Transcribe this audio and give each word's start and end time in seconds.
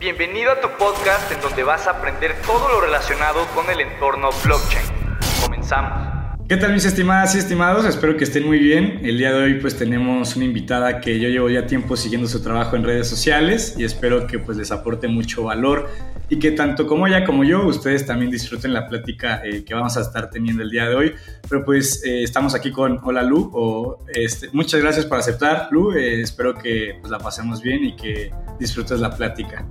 Bienvenido 0.00 0.52
a 0.52 0.60
tu 0.62 0.70
podcast 0.78 1.30
en 1.30 1.42
donde 1.42 1.62
vas 1.62 1.86
a 1.86 1.90
aprender 1.90 2.34
todo 2.46 2.70
lo 2.70 2.80
relacionado 2.80 3.46
con 3.48 3.68
el 3.68 3.82
entorno 3.82 4.30
blockchain. 4.42 4.86
Comenzamos. 5.42 6.09
¿Qué 6.50 6.56
tal 6.56 6.72
mis 6.72 6.84
estimadas 6.84 7.36
y 7.36 7.38
estimados? 7.38 7.84
Espero 7.84 8.16
que 8.16 8.24
estén 8.24 8.44
muy 8.44 8.58
bien. 8.58 8.98
El 9.04 9.18
día 9.18 9.30
de 9.30 9.40
hoy 9.40 9.54
pues 9.60 9.78
tenemos 9.78 10.34
una 10.34 10.46
invitada 10.46 11.00
que 11.00 11.20
yo 11.20 11.28
llevo 11.28 11.48
ya 11.48 11.64
tiempo 11.64 11.96
siguiendo 11.96 12.26
su 12.26 12.42
trabajo 12.42 12.74
en 12.74 12.82
redes 12.82 13.06
sociales 13.06 13.76
y 13.78 13.84
espero 13.84 14.26
que 14.26 14.40
pues 14.40 14.58
les 14.58 14.72
aporte 14.72 15.06
mucho 15.06 15.44
valor 15.44 15.88
y 16.28 16.40
que 16.40 16.50
tanto 16.50 16.88
como 16.88 17.06
ella 17.06 17.24
como 17.24 17.44
yo 17.44 17.64
ustedes 17.64 18.04
también 18.04 18.32
disfruten 18.32 18.72
la 18.74 18.88
plática 18.88 19.42
eh, 19.44 19.62
que 19.64 19.74
vamos 19.74 19.96
a 19.96 20.00
estar 20.00 20.28
teniendo 20.28 20.64
el 20.64 20.70
día 20.70 20.88
de 20.88 20.96
hoy. 20.96 21.14
Pero 21.48 21.64
pues 21.64 22.04
eh, 22.04 22.24
estamos 22.24 22.52
aquí 22.56 22.72
con 22.72 22.98
Hola 23.00 23.22
Lu. 23.22 23.48
O, 23.54 24.04
este, 24.12 24.48
muchas 24.52 24.80
gracias 24.80 25.06
por 25.06 25.18
aceptar 25.18 25.68
Lu. 25.70 25.92
Eh, 25.92 26.20
espero 26.20 26.52
que 26.54 26.96
pues, 27.00 27.12
la 27.12 27.20
pasemos 27.20 27.62
bien 27.62 27.84
y 27.84 27.94
que 27.94 28.32
disfrutes 28.58 28.98
la 28.98 29.16
plática. 29.16 29.64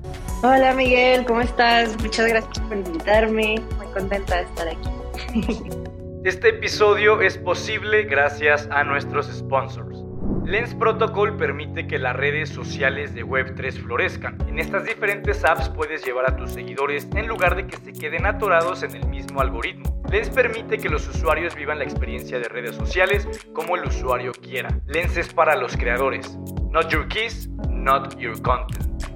Hola 0.44 0.74
Miguel, 0.74 1.26
¿cómo 1.26 1.42
estás? 1.42 2.02
Muchas 2.02 2.30
gracias 2.30 2.58
por 2.58 2.78
invitarme. 2.78 3.56
Muy 3.76 3.88
contenta 3.94 4.38
de 4.38 4.44
estar 4.44 4.68
aquí. 4.70 5.70
Este 6.26 6.50
episodio 6.50 7.22
es 7.22 7.38
posible 7.38 8.04
gracias 8.04 8.68
a 8.72 8.84
nuestros 8.84 9.28
sponsors. 9.28 10.04
Lens 10.44 10.76
Protocol 10.76 11.38
permite 11.38 11.88
que 11.88 11.98
las 11.98 12.14
redes 12.14 12.50
sociales 12.50 13.16
de 13.16 13.24
Web3 13.24 13.72
florezcan. 13.82 14.38
En 14.50 14.60
estas 14.60 14.84
diferentes 14.84 15.46
apps 15.46 15.70
puedes 15.70 16.04
llevar 16.04 16.30
a 16.30 16.36
tus 16.36 16.52
seguidores 16.52 17.08
en 17.16 17.26
lugar 17.26 17.56
de 17.56 17.68
que 17.68 17.78
se 17.78 17.94
queden 17.94 18.26
atorados 18.26 18.84
en 18.84 18.98
el 18.98 19.08
mismo 19.08 19.40
algoritmo. 19.40 20.04
Lens 20.12 20.30
permite 20.30 20.78
que 20.78 20.90
los 20.90 21.08
usuarios 21.08 21.56
vivan 21.56 21.80
la 21.80 21.86
experiencia 21.86 22.38
de 22.38 22.50
redes 22.50 22.76
sociales 22.76 23.26
como 23.54 23.78
el 23.78 23.86
usuario 23.86 24.34
quiera. 24.34 24.78
Lens 24.88 25.16
es 25.16 25.34
para 25.34 25.56
los 25.56 25.78
creadores. 25.78 26.38
Not 26.70 26.90
your 26.90 27.08
keys, 27.08 27.48
not 27.70 28.18
your 28.18 28.42
content. 28.42 29.09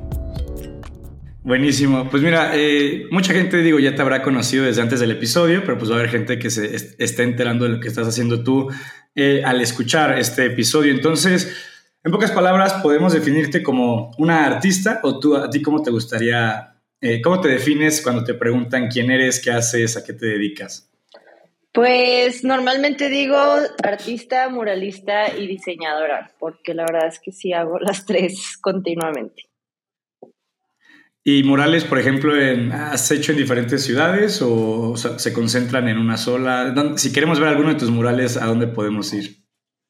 Buenísimo. 1.43 2.09
Pues 2.09 2.23
mira, 2.23 2.51
eh, 2.53 3.05
mucha 3.11 3.33
gente, 3.33 3.57
digo, 3.57 3.77
ya 3.77 3.93
te 3.95 4.01
habrá 4.01 4.23
conocido 4.23 4.63
desde 4.63 4.81
antes 4.81 5.01
del 5.01 5.11
episodio, 5.11 5.61
pero 5.65 5.77
pues 5.77 5.91
va 5.91 5.95
a 5.95 5.99
haber 5.99 6.09
gente 6.09 6.39
que 6.39 6.49
se 6.49 6.73
esté 6.73 7.23
enterando 7.23 7.65
de 7.65 7.71
lo 7.71 7.79
que 7.81 7.89
estás 7.89 8.07
haciendo 8.07 8.43
tú 8.43 8.69
eh, 9.13 9.41
al 9.43 9.59
escuchar 9.59 10.17
este 10.17 10.45
episodio. 10.45 10.93
Entonces, 10.93 11.53
en 12.01 12.13
pocas 12.13 12.31
palabras, 12.31 12.75
podemos 12.75 13.11
definirte 13.11 13.61
como 13.61 14.11
una 14.17 14.45
artista 14.45 15.01
o 15.03 15.19
tú, 15.19 15.35
a 15.35 15.49
ti, 15.49 15.61
¿cómo 15.61 15.83
te 15.83 15.91
gustaría, 15.91 16.77
eh, 17.01 17.21
cómo 17.21 17.41
te 17.41 17.49
defines 17.49 18.01
cuando 18.01 18.23
te 18.23 18.35
preguntan 18.35 18.87
quién 18.87 19.11
eres, 19.11 19.41
qué 19.43 19.51
haces, 19.51 19.97
a 19.97 20.03
qué 20.05 20.13
te 20.13 20.27
dedicas? 20.27 20.89
Pues 21.73 22.45
normalmente 22.45 23.09
digo 23.09 23.35
artista, 23.83 24.47
muralista 24.47 25.35
y 25.35 25.47
diseñadora, 25.47 26.31
porque 26.39 26.73
la 26.73 26.85
verdad 26.85 27.07
es 27.07 27.19
que 27.19 27.33
sí 27.33 27.51
hago 27.51 27.79
las 27.79 28.05
tres 28.05 28.57
continuamente. 28.61 29.52
¿Y 31.25 31.43
murales, 31.43 31.85
por 31.85 31.99
ejemplo, 31.99 32.37
en, 32.37 32.73
has 32.73 33.09
hecho 33.11 33.31
en 33.31 33.37
diferentes 33.37 33.83
ciudades 33.83 34.41
o, 34.41 34.97
se 34.97 35.31
concentran 35.31 35.87
en 35.87 35.97
una 35.97 36.17
sola? 36.17 36.73
Si 36.97 37.13
queremos 37.13 37.39
ver 37.39 37.47
alguno 37.47 37.69
de 37.69 37.79
tus 37.79 37.89
murales, 37.89 38.35
¿a 38.35 38.45
dónde 38.45 38.67
podemos 38.67 39.13
ir? 39.13 39.37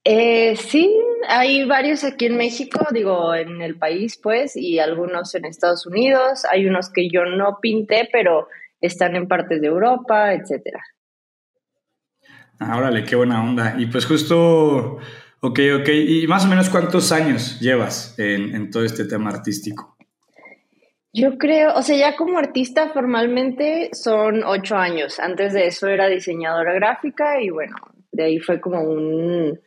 Eh, 0.04 0.56
sí, 0.56 0.96
hay 1.28 1.66
varios 1.66 2.04
aquí 2.04 2.28
en 2.28 2.38
México, 2.38 2.86
digo, 2.92 3.34
en 3.34 3.64
el 3.64 3.80
país, 3.80 4.20
pues, 4.22 4.56
y 4.56 4.78
algunos 4.78 5.34
en 5.34 5.46
Estados 5.46 5.88
Unidos. 5.88 6.44
Hay 6.52 6.68
unos 6.68 6.92
que 6.92 7.10
yo 7.10 7.26
no 7.26 7.58
pinté, 7.60 8.08
pero 8.12 8.48
están 8.80 9.16
en 9.16 9.28
partes 9.28 9.60
de 9.60 9.68
Europa, 9.68 10.34
etcétera. 10.34 10.84
Ah, 12.60 12.78
órale, 12.78 13.06
qué 13.06 13.16
buena 13.16 13.44
onda. 13.44 13.76
Y 13.80 13.88
pues 13.88 14.06
justo, 14.06 15.00
ok, 15.40 15.60
ok. 15.80 15.90
¿Y 15.90 16.28
más 16.28 16.46
o 16.46 16.48
menos 16.48 16.70
cuántos 16.70 17.12
años 17.12 17.60
llevas 17.60 18.14
en 18.20 18.70
todo 18.70 18.86
este 18.86 19.06
tema 19.06 19.32
artístico? 19.32 19.93
Yo 21.16 21.38
creo, 21.38 21.76
o 21.76 21.84
sea, 21.84 21.96
ya 21.96 22.16
como 22.16 22.40
artista 22.40 22.90
formalmente 22.90 23.92
son 23.94 24.44
ocho 24.44 24.76
años. 24.76 25.20
Antes 25.20 25.54
de 25.54 25.68
eso 25.68 25.88
era 25.88 26.08
diseñadora 26.08 26.74
gráfica 26.74 27.40
y 27.40 27.52
bueno, 27.52 27.76
de 28.12 28.24
ahí 28.24 28.40
fue 28.40 28.60
como 28.60 28.82
un, 28.82 29.60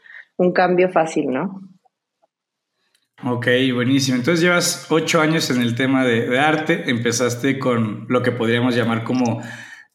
cambio 0.52 0.90
fácil, 0.90 1.26
¿no? 1.28 1.60
Ok, 3.22 3.46
buenísimo. 3.72 4.16
Entonces 4.16 4.40
llevas 4.40 4.86
ocho 4.90 5.20
años 5.20 5.48
en 5.50 5.62
el 5.62 5.76
tema 5.76 6.04
de, 6.04 6.36
arte. 6.36 6.90
Empezaste 6.90 7.60
con 7.60 8.06
lo 8.08 8.22
que 8.24 8.32
podríamos 8.32 8.74
llamar 8.74 9.04
como 9.04 9.40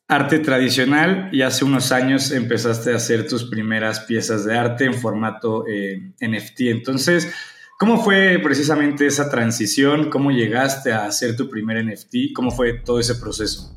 arte 0.08 0.40
tradicional 0.40 1.30
y 1.34 1.42
hace 1.42 1.66
unos 1.66 1.92
años 1.92 2.32
empezaste 2.32 2.94
a 2.94 2.96
hacer 2.96 3.28
tus 3.28 3.50
primeras 3.50 4.02
piezas 4.02 4.46
de 4.46 4.58
arte 4.58 4.86
en 4.86 4.94
formato 4.94 5.66
eh, 5.68 6.14
NFT. 6.22 6.62
Entonces, 6.62 7.34
¿Cómo 7.82 7.98
fue 7.98 8.38
precisamente 8.44 9.08
esa 9.08 9.28
transición? 9.28 10.12
¿Cómo 10.12 10.30
llegaste 10.30 10.94
a 10.94 11.06
hacer 11.06 11.36
tu 11.36 11.50
primer 11.50 11.84
NFT? 11.84 12.32
¿Cómo 12.36 12.52
fue 12.52 12.74
todo 12.74 13.00
ese 13.00 13.16
proceso? 13.16 13.74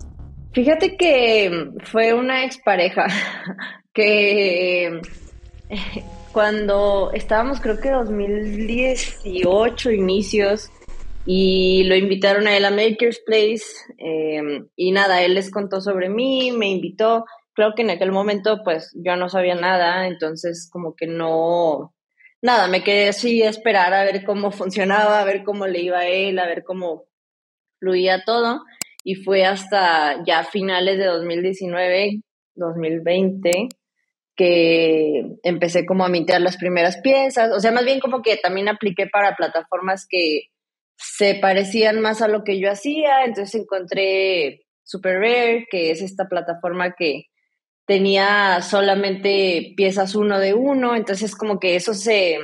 Fíjate 0.52 0.98
que 0.98 1.70
fue 1.84 2.12
una 2.12 2.44
expareja 2.44 3.06
que 3.94 5.00
cuando 6.34 7.12
estábamos 7.14 7.62
creo 7.62 7.80
que 7.80 7.92
2018 7.92 9.90
inicios 9.92 10.68
y 11.24 11.84
lo 11.84 11.96
invitaron 11.96 12.46
a 12.46 12.58
él 12.58 12.66
a 12.66 12.70
Maker's 12.70 13.22
Place 13.24 13.64
em, 13.96 14.68
y 14.76 14.92
nada, 14.92 15.22
él 15.22 15.32
les 15.32 15.50
contó 15.50 15.80
sobre 15.80 16.10
mí, 16.10 16.52
me 16.52 16.68
invitó. 16.68 17.24
Creo 17.54 17.72
que 17.74 17.80
en 17.80 17.88
aquel 17.88 18.12
momento 18.12 18.60
pues 18.64 18.92
yo 19.02 19.16
no 19.16 19.30
sabía 19.30 19.54
nada, 19.54 20.06
entonces 20.08 20.68
como 20.70 20.94
que 20.94 21.06
no, 21.06 21.93
nada, 22.44 22.68
me 22.68 22.84
quedé 22.84 23.08
así 23.08 23.42
a 23.42 23.48
esperar 23.48 23.94
a 23.94 24.04
ver 24.04 24.22
cómo 24.22 24.52
funcionaba, 24.52 25.18
a 25.18 25.24
ver 25.24 25.44
cómo 25.44 25.66
le 25.66 25.80
iba 25.80 26.00
a 26.00 26.08
él, 26.08 26.38
a 26.38 26.46
ver 26.46 26.62
cómo 26.62 27.06
fluía 27.80 28.22
todo. 28.24 28.62
Y 29.02 29.16
fue 29.16 29.46
hasta 29.46 30.22
ya 30.26 30.44
finales 30.44 30.98
de 30.98 31.06
2019, 31.06 32.20
2020, 32.54 33.68
que 34.36 35.22
empecé 35.42 35.86
como 35.86 36.04
a 36.04 36.10
mintear 36.10 36.42
las 36.42 36.58
primeras 36.58 36.98
piezas. 36.98 37.50
O 37.50 37.60
sea, 37.60 37.72
más 37.72 37.86
bien 37.86 37.98
como 37.98 38.20
que 38.20 38.36
también 38.36 38.68
apliqué 38.68 39.06
para 39.06 39.36
plataformas 39.36 40.06
que 40.08 40.48
se 40.98 41.36
parecían 41.36 42.00
más 42.00 42.20
a 42.20 42.28
lo 42.28 42.44
que 42.44 42.60
yo 42.60 42.70
hacía. 42.70 43.24
Entonces 43.24 43.54
encontré 43.62 44.66
Super 44.82 45.18
Rare, 45.18 45.66
que 45.70 45.90
es 45.90 46.02
esta 46.02 46.28
plataforma 46.28 46.94
que 46.94 47.28
tenía 47.86 48.62
solamente 48.62 49.74
piezas 49.76 50.14
uno 50.14 50.38
de 50.38 50.54
uno, 50.54 50.96
entonces 50.96 51.34
como 51.36 51.58
que 51.58 51.76
eso 51.76 51.94
se, 51.94 52.38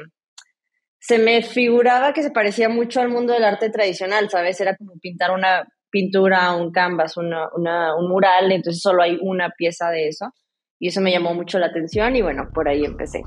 se 0.99 1.19
me 1.19 1.43
figuraba 1.43 2.13
que 2.13 2.23
se 2.23 2.31
parecía 2.31 2.69
mucho 2.69 3.01
al 3.01 3.09
mundo 3.09 3.33
del 3.33 3.45
arte 3.45 3.71
tradicional, 3.71 4.29
¿sabes? 4.31 4.61
Era 4.61 4.77
como 4.77 4.93
pintar 5.01 5.31
una 5.31 5.67
pintura, 5.91 6.55
un 6.55 6.71
canvas, 6.71 7.17
una, 7.17 7.49
un 7.97 8.09
mural, 8.09 8.53
entonces 8.53 8.83
solo 8.83 9.03
hay 9.03 9.19
una 9.21 9.51
pieza 9.51 9.91
de 9.91 10.09
eso. 10.09 10.33
Y 10.79 10.89
eso 10.89 11.01
me 11.01 11.13
llamó 11.13 11.35
mucho 11.35 11.59
la 11.59 11.67
atención 11.67 12.17
y 12.17 12.23
bueno, 12.23 12.49
por 12.55 12.69
ahí 12.69 12.85
empecé. 12.85 13.23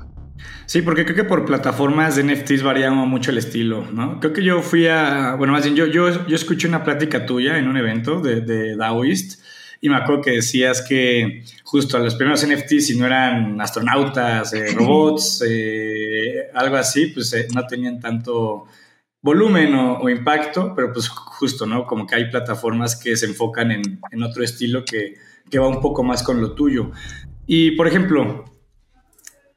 Sí, 0.66 0.82
porque 0.82 1.04
creo 1.04 1.16
que 1.16 1.24
por 1.24 1.44
plataformas 1.44 2.16
de 2.16 2.24
NFTs 2.24 2.64
varía 2.64 2.90
mucho 2.90 3.30
el 3.30 3.38
estilo, 3.38 3.84
¿no? 3.92 4.18
Creo 4.18 4.32
que 4.32 4.42
yo 4.42 4.60
fui 4.60 4.88
a, 4.88 5.36
bueno, 5.36 5.52
más 5.52 5.62
bien 5.62 5.76
yo, 5.76 5.86
yo, 5.86 6.26
yo 6.26 6.34
escuché 6.34 6.66
una 6.66 6.82
plática 6.82 7.26
tuya 7.26 7.58
en 7.58 7.68
un 7.68 7.76
evento 7.76 8.20
de, 8.20 8.40
de 8.40 8.76
Daoist 8.76 9.40
y 9.84 9.90
me 9.90 9.96
acuerdo 9.96 10.22
que 10.22 10.30
decías 10.30 10.80
que 10.80 11.44
justo 11.62 11.98
a 11.98 12.00
los 12.00 12.14
primeros 12.14 12.42
NFTs, 12.42 12.86
si 12.86 12.98
no 12.98 13.04
eran 13.04 13.60
astronautas, 13.60 14.54
eh, 14.54 14.72
robots, 14.74 15.44
eh, 15.46 16.48
algo 16.54 16.76
así, 16.76 17.08
pues 17.08 17.30
eh, 17.34 17.48
no 17.54 17.66
tenían 17.66 18.00
tanto 18.00 18.64
volumen 19.20 19.74
o, 19.74 20.08
impacto, 20.08 20.72
pero 20.74 20.90
pues 20.90 21.10
justo, 21.10 21.66
¿no? 21.66 21.84
Como 21.84 22.06
que 22.06 22.14
hay 22.14 22.30
plataformas 22.30 22.96
que 22.96 23.14
se 23.14 23.26
enfocan 23.26 23.72
en, 23.72 24.22
otro 24.22 24.42
estilo 24.42 24.86
que, 24.86 25.16
va 25.58 25.68
un 25.68 25.82
poco 25.82 26.02
más 26.02 26.22
con 26.22 26.40
lo 26.40 26.54
tuyo. 26.54 26.90
Y, 27.46 27.72
por 27.72 27.86
ejemplo, 27.86 28.46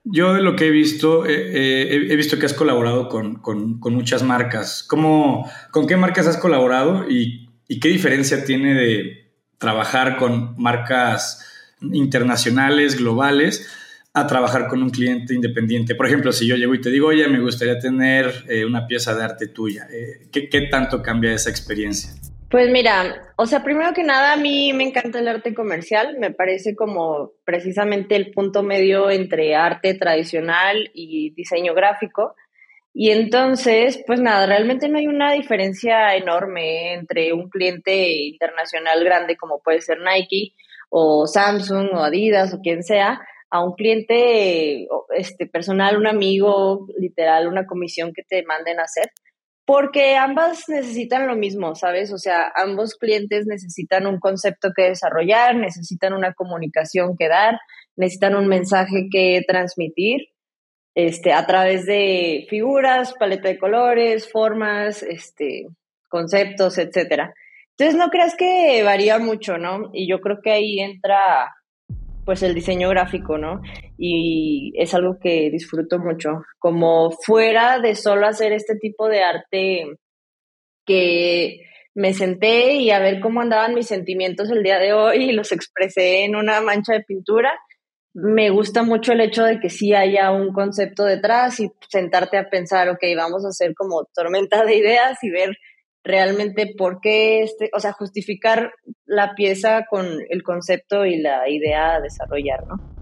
yo 0.04 0.34
de 0.34 0.42
lo 0.42 0.58
que 0.58 0.68
he 0.68 0.72
visto, 0.72 1.26
he 1.26 2.16
visto 2.18 2.38
que 2.38 2.48
has 2.48 2.54
colaborado 2.54 3.08
con, 3.08 3.80
muchas 3.80 4.24
marcas. 4.24 4.84
¿Cómo, 4.84 5.50
¿Con 5.72 5.88
qué 5.88 5.96
marcas 5.96 6.28
has 6.28 6.38
colaborado 6.38 7.10
y, 7.10 7.48
y 7.70 7.80
qué 7.80 7.88
diferencia 7.88 8.44
tiene 8.44 8.74
de, 8.74 9.27
trabajar 9.58 10.18
con 10.18 10.56
marcas 10.58 11.46
internacionales, 11.82 12.98
globales, 12.98 13.68
a 14.14 14.26
trabajar 14.26 14.68
con 14.68 14.82
un 14.82 14.90
cliente 14.90 15.36
independiente. 15.36 15.94
Por 15.94 16.08
ejemplo, 16.08 16.32
si 16.32 16.48
yo 16.48 16.56
llego 16.56 16.74
y 16.74 16.82
te 16.82 16.90
digo, 16.90 17.08
oye, 17.08 17.28
me 17.28 17.40
gustaría 17.40 17.78
tener 17.78 18.46
eh, 18.50 18.66
una 18.66 18.88
pieza 18.88 19.14
de 19.14 19.24
arte 19.24 19.48
tuya, 19.48 19.88
eh, 19.92 20.28
¿qué, 20.32 20.50
¿qué, 20.50 20.62
tanto 20.62 21.04
cambia 21.04 21.34
esa 21.34 21.52
experiencia? 21.52 22.12
Pues 22.50 22.70
mira, 22.72 23.34
o 23.36 23.46
sea, 23.46 23.64
primero 23.64 23.94
que 23.94 24.04
nada, 24.04 24.34
a 24.34 24.38
mí 24.38 24.72
me 24.74 24.86
encanta 24.86 25.20
el 25.20 25.28
arte 25.28 25.54
comercial, 25.54 26.18
me 26.18 26.32
parece 26.32 26.76
como 26.76 27.34
precisamente 27.44 28.16
el 28.16 28.32
punto 28.32 28.64
medio 28.64 29.12
entre 29.12 29.56
arte 29.56 29.94
tradicional 29.96 30.90
y 30.94 31.32
diseño 31.36 31.74
gráfico. 31.74 32.36
Y 32.94 33.12
entonces, 33.12 34.04
pues 34.08 34.20
nada, 34.20 34.48
realmente 34.48 34.90
no 34.90 34.98
hay 34.98 35.08
una 35.08 35.34
diferencia 35.34 36.16
enorme 36.16 36.94
entre 36.94 37.32
un 37.32 37.50
cliente 37.50 38.12
internacional 38.26 39.04
grande 39.04 39.38
como 39.38 39.62
puede 39.62 39.82
ser 39.82 40.00
Nike 40.00 40.54
o 40.90 41.28
Samsung 41.28 41.90
o 41.94 42.00
Adidas 42.00 42.54
o 42.54 42.60
quien 42.60 42.84
sea, 42.84 43.20
a 43.50 43.64
un 43.64 43.74
cliente 43.74 44.88
este, 45.16 45.48
personal, 45.48 45.98
un 45.98 46.08
amigo, 46.08 46.88
literal, 46.98 47.48
una 47.48 47.66
comisión 47.66 48.12
que 48.14 48.24
te 48.28 48.44
manden 48.44 48.80
a 48.80 48.84
hacer. 48.84 49.12
Porque 49.66 50.16
ambas 50.16 50.64
necesitan 50.70 51.28
lo 51.28 51.36
mismo, 51.36 51.76
¿sabes? 51.76 52.14
O 52.14 52.18
sea, 52.18 52.52
ambos 52.56 52.96
clientes 52.96 53.46
necesitan 53.48 54.08
un 54.08 54.20
concepto 54.20 54.70
que 54.76 54.84
desarrollar, 54.84 55.56
necesitan 55.56 56.14
una 56.14 56.34
comunicación 56.34 57.16
que 57.18 57.28
dar, 57.28 57.60
necesitan 57.98 58.36
un 58.36 58.48
mensaje 58.48 59.08
que 59.12 59.42
transmitir 59.46 60.30
este, 60.98 61.32
a 61.32 61.46
través 61.46 61.86
de 61.86 62.48
figuras, 62.50 63.14
paleta 63.20 63.50
de 63.50 63.60
colores, 63.60 64.32
formas, 64.32 65.04
este, 65.04 65.68
conceptos, 66.10 66.80
etcétera. 66.80 67.36
Entonces 67.78 67.96
no 67.96 68.10
creas 68.10 68.36
que 68.36 68.82
varía 68.84 69.20
mucho, 69.20 69.60
¿no? 69.60 69.92
Y 69.94 70.10
yo 70.10 70.20
creo 70.22 70.40
que 70.42 70.50
ahí 70.50 70.80
entra 70.80 71.54
pues 72.26 72.42
el 72.42 72.56
diseño 72.56 72.90
gráfico, 72.90 73.38
¿no? 73.38 73.62
Y 73.96 74.74
es 74.76 74.96
algo 74.96 75.20
que 75.22 75.52
disfruto 75.52 76.00
mucho, 76.00 76.42
como 76.58 77.12
fuera 77.12 77.80
de 77.80 77.94
solo 77.94 78.26
hacer 78.26 78.52
este 78.52 78.76
tipo 78.76 79.08
de 79.08 79.22
arte 79.22 79.86
que 80.84 81.60
me 81.94 82.16
senté 82.16 82.74
y 82.74 82.90
a 82.90 82.98
ver 82.98 83.20
cómo 83.20 83.42
andaban 83.42 83.76
mis 83.76 83.86
sentimientos 83.86 84.50
el 84.50 84.64
día 84.64 84.80
de 84.80 84.94
hoy 84.94 85.30
y 85.30 85.32
los 85.34 85.52
expresé 85.52 86.24
en 86.24 86.36
una 86.36 86.60
mancha 86.60 86.94
de 86.94 87.04
pintura. 87.04 87.54
Me 88.14 88.50
gusta 88.50 88.84
mucho 88.84 89.12
el 89.12 89.22
hecho 89.22 89.44
de 89.44 89.60
que 89.60 89.70
sí 89.70 89.94
haya 89.94 90.32
un 90.32 90.52
concepto 90.52 91.04
detrás 91.06 91.60
y 91.60 91.72
sentarte 91.90 92.38
a 92.38 92.50
pensar, 92.50 92.90
ok, 92.90 93.04
vamos 93.16 93.46
a 93.46 93.50
hacer 93.50 93.74
como 93.76 94.06
tormenta 94.14 94.66
de 94.66 94.76
ideas 94.76 95.18
y 95.24 95.30
ver 95.30 95.58
realmente 96.04 96.74
por 96.78 97.00
qué, 97.02 97.44
este, 97.44 97.70
o 97.74 97.80
sea, 97.80 97.92
justificar 97.92 98.72
la 99.06 99.36
pieza 99.36 99.86
con 99.90 100.08
el 100.30 100.42
concepto 100.42 101.06
y 101.06 101.18
la 101.18 101.50
idea 101.50 101.96
a 101.96 102.02
desarrollar, 102.02 102.66
¿no? 102.68 102.98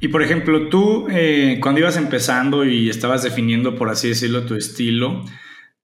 Y 0.00 0.08
por 0.08 0.22
ejemplo, 0.22 0.68
tú 0.68 1.06
eh, 1.10 1.58
cuando 1.60 1.80
ibas 1.80 1.96
empezando 1.96 2.64
y 2.64 2.88
estabas 2.88 3.22
definiendo, 3.22 3.76
por 3.76 3.88
así 3.90 4.08
decirlo, 4.08 4.46
tu 4.46 4.54
estilo, 4.54 5.22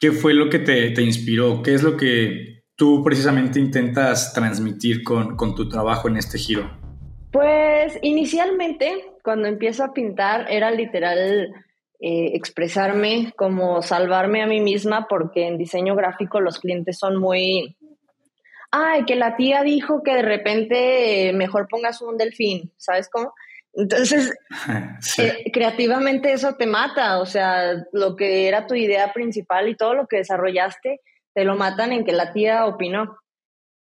¿qué 0.00 0.10
fue 0.10 0.34
lo 0.34 0.48
que 0.50 0.58
te, 0.58 1.02
inspiró? 1.02 1.62
¿Qué 1.62 1.74
es 1.74 1.82
lo 1.82 1.96
que 1.96 2.64
tú 2.76 3.02
precisamente 3.04 3.60
intentas 3.60 4.32
transmitir 4.32 5.02
con, 5.02 5.36
con 5.36 5.54
tu 5.54 5.68
trabajo 5.68 6.08
en 6.08 6.16
este 6.16 6.38
giro? 6.38 6.85
Pues 7.36 7.98
inicialmente, 8.00 9.12
cuando 9.22 9.46
empiezo 9.46 9.84
a 9.84 9.92
pintar, 9.92 10.46
era 10.50 10.70
literal 10.70 11.52
eh, 12.00 12.30
expresarme, 12.32 13.34
como 13.36 13.82
salvarme 13.82 14.42
a 14.42 14.46
mí 14.46 14.60
misma, 14.60 15.06
porque 15.06 15.46
en 15.46 15.58
diseño 15.58 15.94
gráfico 15.94 16.40
los 16.40 16.58
clientes 16.58 16.98
son 16.98 17.18
muy, 17.18 17.76
ay, 18.70 19.04
que 19.04 19.16
la 19.16 19.36
tía 19.36 19.62
dijo 19.64 20.02
que 20.02 20.14
de 20.14 20.22
repente 20.22 21.32
mejor 21.34 21.68
pongas 21.68 22.00
un 22.00 22.16
delfín, 22.16 22.72
¿sabes 22.78 23.10
cómo? 23.10 23.34
Entonces, 23.74 24.32
eh, 25.18 25.50
creativamente 25.52 26.32
eso 26.32 26.54
te 26.54 26.64
mata, 26.64 27.20
o 27.20 27.26
sea, 27.26 27.84
lo 27.92 28.16
que 28.16 28.48
era 28.48 28.66
tu 28.66 28.74
idea 28.74 29.12
principal 29.12 29.68
y 29.68 29.76
todo 29.76 29.92
lo 29.92 30.06
que 30.06 30.16
desarrollaste, 30.16 31.02
te 31.34 31.44
lo 31.44 31.54
matan 31.54 31.92
en 31.92 32.06
que 32.06 32.12
la 32.12 32.32
tía 32.32 32.64
opinó. 32.64 33.18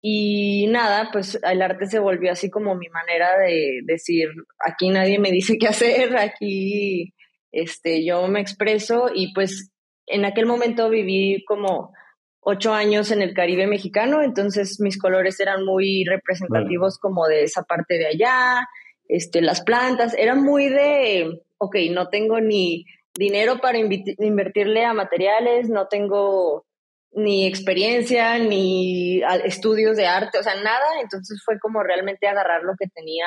Y 0.07 0.67
nada, 0.67 1.09
pues 1.11 1.39
el 1.41 1.63
arte 1.63 1.87
se 1.87 1.97
volvió 1.97 2.31
así 2.31 2.51
como 2.51 2.75
mi 2.75 2.89
manera 2.89 3.39
de 3.39 3.79
decir, 3.85 4.29
aquí 4.59 4.89
nadie 4.89 5.17
me 5.17 5.31
dice 5.31 5.57
qué 5.59 5.67
hacer, 5.67 6.15
aquí 6.15 7.15
este, 7.51 8.05
yo 8.05 8.27
me 8.27 8.39
expreso. 8.39 9.09
Y 9.11 9.33
pues 9.33 9.71
en 10.05 10.23
aquel 10.25 10.45
momento 10.45 10.91
viví 10.91 11.43
como 11.45 11.91
ocho 12.39 12.71
años 12.71 13.09
en 13.09 13.23
el 13.23 13.33
Caribe 13.33 13.65
mexicano, 13.65 14.21
entonces 14.21 14.79
mis 14.79 14.99
colores 14.99 15.39
eran 15.39 15.65
muy 15.65 16.03
representativos 16.03 16.99
como 16.99 17.25
de 17.25 17.41
esa 17.41 17.63
parte 17.63 17.95
de 17.97 18.05
allá, 18.05 18.63
este, 19.07 19.41
las 19.41 19.61
plantas, 19.61 20.13
eran 20.13 20.43
muy 20.43 20.69
de, 20.69 21.41
ok, 21.57 21.77
no 21.89 22.09
tengo 22.09 22.39
ni 22.41 22.85
dinero 23.17 23.57
para 23.57 23.79
invertirle 23.79 24.85
a 24.85 24.93
materiales, 24.93 25.67
no 25.67 25.87
tengo 25.87 26.67
ni 27.15 27.47
experiencia, 27.47 28.37
ni 28.37 29.21
estudios 29.45 29.97
de 29.97 30.07
arte, 30.07 30.37
o 30.37 30.43
sea, 30.43 30.55
nada, 30.55 30.85
entonces 31.01 31.41
fue 31.43 31.59
como 31.59 31.81
realmente 31.81 32.27
agarrar 32.27 32.63
lo 32.63 32.73
que 32.77 32.87
tenía 32.87 33.25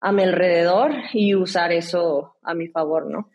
a 0.00 0.12
mi 0.12 0.22
alrededor 0.22 0.92
y 1.12 1.34
usar 1.34 1.72
eso 1.72 2.36
a 2.42 2.54
mi 2.54 2.68
favor, 2.68 3.10
¿no? 3.10 3.30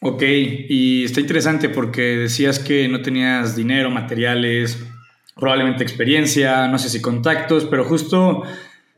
Ok, 0.00 0.22
y 0.22 1.04
está 1.04 1.20
interesante 1.20 1.68
porque 1.68 2.02
decías 2.16 2.58
que 2.58 2.88
no 2.88 3.00
tenías 3.00 3.56
dinero, 3.56 3.90
materiales, 3.90 4.78
probablemente 5.34 5.82
experiencia, 5.82 6.68
no 6.68 6.78
sé 6.78 6.88
si 6.88 7.00
contactos, 7.00 7.64
pero 7.64 7.84
justo 7.84 8.42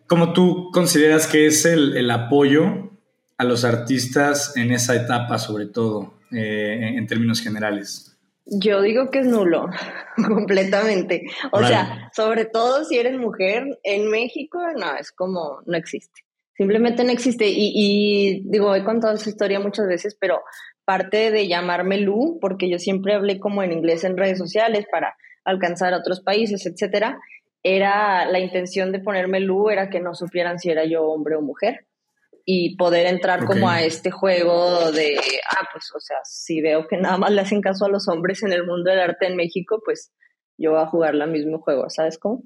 como 0.06 0.32
tú 0.32 0.70
consideras 0.72 1.26
que 1.26 1.46
es 1.46 1.64
el, 1.64 2.10
apoyo 2.10 2.90
a 3.38 3.44
los 3.44 3.64
artistas 3.64 4.56
en 4.56 4.72
esa 4.72 4.94
etapa, 4.94 5.38
sobre 5.38 5.66
todo, 5.66 6.14
eh, 6.32 6.94
en, 6.96 7.06
términos 7.06 7.40
generales. 7.40 8.05
Yo 8.46 8.80
digo 8.80 9.10
que 9.10 9.18
es 9.20 9.26
nulo, 9.26 9.68
completamente. 10.28 11.22
O 11.50 11.62
sea, 11.64 12.10
sobre 12.14 12.44
todo 12.44 12.84
si 12.84 12.96
eres 12.96 13.18
mujer, 13.18 13.64
en 13.82 14.08
México 14.08 14.60
no, 14.76 14.96
es 14.96 15.10
como, 15.10 15.60
no 15.66 15.76
existe. 15.76 16.22
Simplemente 16.56 17.04
no 17.04 17.10
existe. 17.10 17.48
Y, 17.48 17.72
y 17.74 18.42
digo, 18.48 18.74
he 18.74 18.84
contado 18.84 19.14
esa 19.14 19.28
historia 19.28 19.58
muchas 19.58 19.88
veces, 19.88 20.16
pero 20.18 20.42
parte 20.84 21.32
de 21.32 21.48
llamarme 21.48 21.98
Lu, 21.98 22.38
porque 22.40 22.70
yo 22.70 22.78
siempre 22.78 23.14
hablé 23.14 23.40
como 23.40 23.62
en 23.62 23.72
inglés 23.72 24.04
en 24.04 24.16
redes 24.16 24.38
sociales 24.38 24.86
para 24.90 25.16
alcanzar 25.44 25.92
a 25.92 25.98
otros 25.98 26.20
países, 26.20 26.64
etcétera, 26.66 27.18
era 27.64 28.26
la 28.26 28.38
intención 28.38 28.92
de 28.92 29.00
ponerme 29.00 29.40
Lu 29.40 29.70
era 29.70 29.90
que 29.90 30.00
no 30.00 30.14
supieran 30.14 30.60
si 30.60 30.70
era 30.70 30.84
yo 30.84 31.04
hombre 31.04 31.34
o 31.34 31.42
mujer 31.42 31.86
y 32.46 32.76
poder 32.76 33.06
entrar 33.06 33.44
como 33.44 33.68
a 33.68 33.82
este 33.82 34.10
juego 34.10 34.90
de, 34.92 35.18
ah, 35.50 35.68
pues, 35.70 35.92
o 35.94 36.00
sea, 36.00 36.16
si 36.24 36.62
veo 36.62 36.86
que 36.86 36.96
nada 36.96 37.18
más 37.18 37.32
le 37.32 37.42
hacen 37.42 37.60
caso 37.60 37.84
a 37.84 37.90
los 37.90 38.08
hombres 38.08 38.42
en 38.42 38.52
el 38.52 38.64
mundo 38.64 38.90
del 38.90 39.00
arte 39.00 39.26
en 39.26 39.36
México, 39.36 39.82
pues 39.84 40.12
yo 40.56 40.70
voy 40.70 40.80
a 40.80 40.86
jugar 40.86 41.14
el 41.14 41.28
mismo 41.28 41.58
juego, 41.60 41.90
¿sabes 41.90 42.18
cómo? 42.18 42.42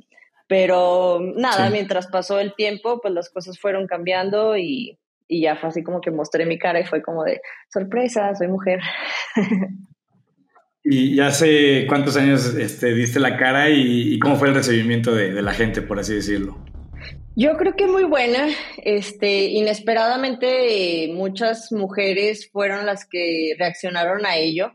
Pero 0.48 1.20
nada, 1.36 1.70
mientras 1.70 2.08
pasó 2.08 2.40
el 2.40 2.54
tiempo, 2.56 3.00
pues 3.00 3.14
las 3.14 3.30
cosas 3.30 3.60
fueron 3.60 3.86
cambiando 3.86 4.56
y 4.56 4.98
y 5.30 5.42
ya 5.42 5.56
fue 5.56 5.68
así 5.68 5.82
como 5.84 6.00
que 6.00 6.10
mostré 6.10 6.44
mi 6.44 6.58
cara 6.58 6.80
y 6.80 6.84
fue 6.84 7.02
como 7.02 7.22
de 7.22 7.40
sorpresa, 7.72 8.34
soy 8.34 8.48
mujer. 8.48 8.80
¿Y 10.82 11.20
hace 11.20 11.86
cuántos 11.86 12.16
años 12.16 12.54
este, 12.56 12.92
diste 12.94 13.20
la 13.20 13.36
cara 13.36 13.70
y, 13.70 14.18
cómo 14.18 14.34
fue 14.36 14.48
el 14.48 14.54
recibimiento 14.54 15.14
de, 15.14 15.40
la 15.40 15.52
gente, 15.52 15.82
por 15.82 16.00
así 16.00 16.14
decirlo? 16.14 16.58
Yo 17.40 17.56
creo 17.56 17.74
que 17.74 17.86
muy 17.86 18.04
buena. 18.04 18.48
Este, 18.84 19.44
inesperadamente 19.44 21.08
muchas 21.14 21.72
mujeres 21.72 22.50
fueron 22.52 22.84
las 22.84 23.06
que 23.06 23.54
reaccionaron 23.58 24.26
a 24.26 24.36
ello. 24.36 24.74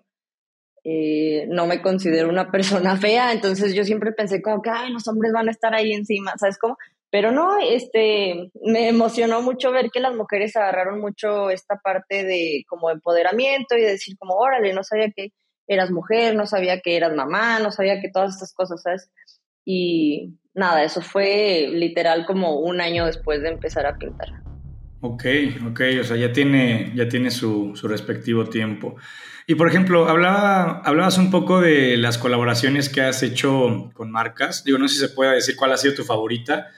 Eh, 0.83 1.45
no 1.47 1.67
me 1.67 1.83
considero 1.83 2.27
una 2.27 2.49
persona 2.51 2.97
fea, 2.97 3.33
entonces 3.33 3.75
yo 3.75 3.83
siempre 3.83 4.13
pensé 4.13 4.41
como 4.41 4.63
que, 4.63 4.71
los 4.89 5.07
hombres 5.07 5.31
van 5.31 5.47
a 5.47 5.51
estar 5.51 5.75
ahí 5.75 5.93
encima, 5.93 6.33
¿sabes 6.39 6.57
cómo? 6.57 6.75
Pero 7.11 7.31
no, 7.31 7.59
este, 7.59 8.49
me 8.63 8.87
emocionó 8.87 9.43
mucho 9.43 9.71
ver 9.71 9.91
que 9.91 9.99
las 9.99 10.15
mujeres 10.15 10.55
agarraron 10.55 10.99
mucho 10.99 11.51
esta 11.51 11.75
parte 11.83 12.23
de 12.23 12.63
como 12.67 12.89
empoderamiento 12.89 13.77
y 13.77 13.81
decir 13.81 14.17
como, 14.17 14.37
órale, 14.37 14.73
no 14.73 14.83
sabía 14.83 15.11
que 15.15 15.29
eras 15.67 15.91
mujer, 15.91 16.35
no 16.35 16.47
sabía 16.47 16.81
que 16.81 16.97
eras 16.97 17.13
mamá, 17.13 17.59
no 17.59 17.69
sabía 17.69 18.01
que 18.01 18.09
todas 18.09 18.33
estas 18.33 18.55
cosas, 18.55 18.81
¿sabes? 18.81 19.11
Y 19.65 20.39
nada, 20.55 20.83
eso 20.83 21.01
fue 21.01 21.69
literal 21.71 22.25
como 22.25 22.59
un 22.59 22.81
año 22.81 23.05
después 23.05 23.41
de 23.41 23.49
empezar 23.49 23.85
a 23.85 23.97
pintar. 23.97 24.29
Ok, 25.01 25.25
ok, 25.69 25.81
o 26.01 26.03
sea, 26.03 26.17
ya 26.17 26.31
tiene, 26.31 26.91
ya 26.95 27.07
tiene 27.07 27.29
su, 27.29 27.73
su 27.75 27.87
respectivo 27.87 28.45
tiempo. 28.45 28.95
Y 29.45 29.53
por 29.53 29.67
ejemplo, 29.67 30.07
hablaba, 30.09 30.81
hablabas 30.83 31.19
un 31.19 31.29
poco 31.29 31.61
de 31.61 31.97
las 31.97 32.17
colaboraciones 32.17 32.89
que 32.89 33.01
has 33.01 33.21
hecho 33.21 33.91
con 33.93 34.09
marcas. 34.09 34.63
Digo, 34.63 34.79
no 34.79 34.87
sé 34.87 34.95
si 34.95 35.01
se 35.01 35.09
puede 35.09 35.35
decir 35.35 35.55
cuál 35.55 35.73
ha 35.73 35.77
sido 35.77 35.93
tu 35.93 36.03
favorita, 36.03 36.71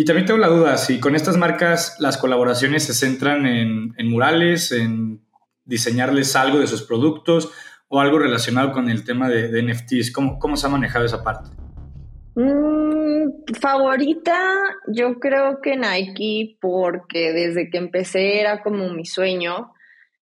y 0.00 0.04
también 0.04 0.26
tengo 0.26 0.38
la 0.38 0.48
duda, 0.48 0.78
si 0.78 0.98
con 0.98 1.14
estas 1.14 1.36
marcas 1.36 1.96
las 1.98 2.16
colaboraciones 2.16 2.84
se 2.84 2.94
centran 2.94 3.44
en, 3.44 3.92
murales, 4.08 4.72
en 4.72 5.20
diseñarles 5.66 6.36
algo 6.36 6.58
de 6.58 6.66
sus 6.66 6.82
productos 6.82 7.50
o 7.88 8.00
algo 8.00 8.18
relacionado 8.18 8.72
con 8.72 8.88
el 8.88 9.04
tema 9.04 9.28
de, 9.28 9.62
NFTs. 9.62 10.12
¿Cómo, 10.12 10.38
¿Cómo, 10.38 10.56
se 10.56 10.66
ha 10.66 10.70
manejado 10.70 11.04
esa 11.04 11.22
parte? 11.22 11.50
Mm, 12.34 12.89
favorita, 13.60 14.38
yo 14.88 15.18
creo 15.18 15.60
que 15.60 15.76
Nike, 15.76 16.56
porque 16.60 17.32
desde 17.32 17.70
que 17.70 17.78
empecé 17.78 18.40
era 18.40 18.62
como 18.62 18.88
mi 18.90 19.04
sueño 19.04 19.72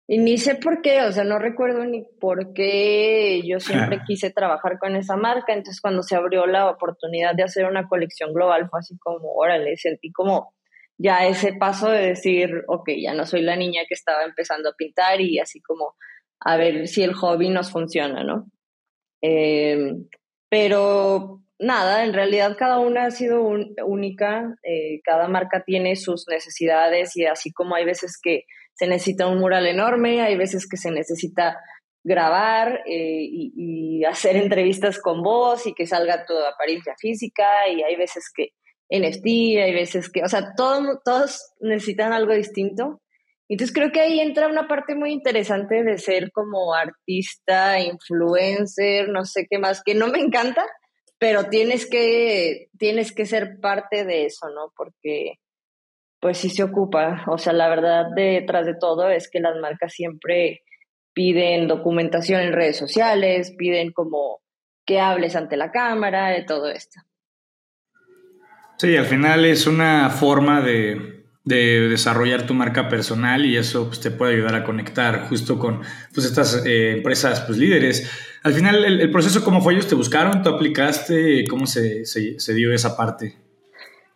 y 0.08 0.18
ni 0.18 0.38
sé 0.38 0.54
por 0.54 0.82
qué, 0.82 1.02
o 1.02 1.10
sea, 1.10 1.24
no 1.24 1.38
recuerdo 1.38 1.84
ni 1.84 2.02
por 2.20 2.52
qué 2.52 3.42
yo 3.44 3.58
siempre 3.58 4.00
quise 4.06 4.30
trabajar 4.30 4.78
con 4.78 4.94
esa 4.94 5.16
marca. 5.16 5.52
Entonces, 5.52 5.80
cuando 5.80 6.02
se 6.04 6.14
abrió 6.14 6.46
la 6.46 6.70
oportunidad 6.70 7.34
de 7.34 7.42
hacer 7.42 7.64
una 7.64 7.88
colección 7.88 8.32
global, 8.32 8.68
fue 8.70 8.78
así 8.78 8.96
como, 8.98 9.32
órale, 9.34 9.76
sentí 9.76 10.12
como 10.12 10.54
ya 10.96 11.26
ese 11.26 11.54
paso 11.54 11.90
de 11.90 12.06
decir, 12.08 12.64
ok, 12.68 12.88
ya 12.98 13.14
no 13.14 13.26
soy 13.26 13.42
la 13.42 13.56
niña 13.56 13.82
que 13.88 13.94
estaba 13.94 14.24
empezando 14.24 14.70
a 14.70 14.74
pintar 14.74 15.20
y 15.20 15.40
así 15.40 15.60
como 15.60 15.94
a 16.40 16.56
ver 16.56 16.86
si 16.86 17.02
el 17.02 17.14
hobby 17.14 17.48
nos 17.50 17.70
funciona, 17.72 18.22
¿no? 18.22 18.46
Em, 19.20 20.06
pero 20.48 21.42
nada, 21.58 22.04
en 22.04 22.12
realidad 22.12 22.56
cada 22.58 22.78
una 22.78 23.06
ha 23.06 23.10
sido 23.10 23.42
única, 23.42 24.56
eh, 24.62 25.00
cada 25.04 25.28
marca 25.28 25.62
tiene 25.64 25.96
sus 25.96 26.26
necesidades 26.28 27.16
y 27.16 27.26
así 27.26 27.52
como 27.52 27.74
hay 27.74 27.84
veces 27.84 28.18
que 28.22 28.44
se 28.74 28.86
necesita 28.86 29.26
un 29.26 29.38
mural 29.38 29.66
enorme, 29.66 30.20
hay 30.20 30.36
veces 30.36 30.68
que 30.68 30.76
se 30.76 30.90
necesita 30.90 31.58
grabar 32.04 32.82
eh, 32.86 33.26
y, 33.30 34.04
hacer 34.04 34.36
entrevistas 34.36 35.00
con 35.00 35.22
vos 35.22 35.66
y 35.66 35.74
que 35.74 35.86
salga 35.86 36.24
tu 36.24 36.34
apariencia 36.38 36.94
física 36.96 37.68
y 37.68 37.82
hay 37.82 37.96
veces 37.96 38.30
que 38.32 38.50
NFT, 38.88 39.26
hay 39.64 39.74
veces 39.74 40.08
que, 40.10 40.22
o 40.22 40.28
sea, 40.28 40.52
todo, 40.56 41.00
todos 41.04 41.54
necesitan 41.58 42.12
algo 42.12 42.32
distinto. 42.32 43.00
Entonces 43.48 43.74
creo 43.74 43.90
que 43.90 44.00
ahí 44.00 44.20
entra 44.20 44.46
una 44.46 44.68
parte 44.68 44.94
muy 44.94 45.12
interesante 45.12 45.82
de 45.82 45.98
ser 45.98 46.30
como 46.30 46.74
artista, 46.74 47.80
influencer, 47.80 49.08
no 49.08 49.24
sé 49.24 49.46
qué 49.50 49.58
más, 49.58 49.82
que 49.82 49.94
no 49.94 50.06
me 50.06 50.20
encanta, 50.20 50.64
pero 51.18 51.44
tienes 51.44 51.88
que, 51.88 52.68
tienes 52.78 53.12
que 53.12 53.26
ser 53.26 53.58
parte 53.60 54.04
de 54.04 54.26
eso, 54.26 54.48
¿no? 54.50 54.72
Porque 54.76 55.38
pues 56.20 56.38
sí 56.38 56.50
se 56.50 56.62
ocupa. 56.62 57.24
O 57.28 57.38
sea, 57.38 57.52
la 57.52 57.68
verdad 57.68 58.06
detrás 58.14 58.66
de 58.66 58.74
todo 58.74 59.08
es 59.10 59.30
que 59.30 59.40
las 59.40 59.56
marcas 59.56 59.92
siempre 59.92 60.62
piden 61.12 61.68
documentación 61.68 62.42
en 62.42 62.52
redes 62.52 62.76
sociales, 62.76 63.54
piden 63.56 63.92
como 63.92 64.40
que 64.84 65.00
hables 65.00 65.34
ante 65.34 65.56
la 65.56 65.70
cámara, 65.70 66.28
de 66.28 66.42
todo 66.42 66.68
esto. 66.68 67.00
Sí, 68.78 68.96
al 68.96 69.06
final 69.06 69.44
es 69.44 69.66
una 69.66 70.10
forma 70.10 70.60
de, 70.60 71.24
desarrollar 71.44 72.44
tu 72.46 72.54
marca 72.54 72.88
personal 72.88 73.46
y 73.46 73.56
eso 73.56 73.86
pues, 73.86 74.00
te 74.00 74.10
puede 74.10 74.34
ayudar 74.34 74.56
a 74.56 74.64
conectar 74.64 75.28
justo 75.28 75.58
con 75.58 75.80
pues, 76.12 76.26
estas 76.26 76.66
eh, 76.66 76.92
empresas 76.92 77.40
pues, 77.42 77.56
líderes. 77.56 78.10
Al 78.46 78.54
final, 78.54 78.84
el, 78.84 79.10
proceso, 79.10 79.42
¿cómo 79.42 79.60
fue? 79.60 79.72
¿Ellos 79.72 79.88
te 79.88 79.96
buscaron? 79.96 80.40
¿Tú 80.40 80.50
aplicaste? 80.50 81.44
¿Cómo 81.50 81.66
se, 81.66 82.04
se 82.04 82.54
dio 82.54 82.72
esa 82.72 82.96
parte? 82.96 83.34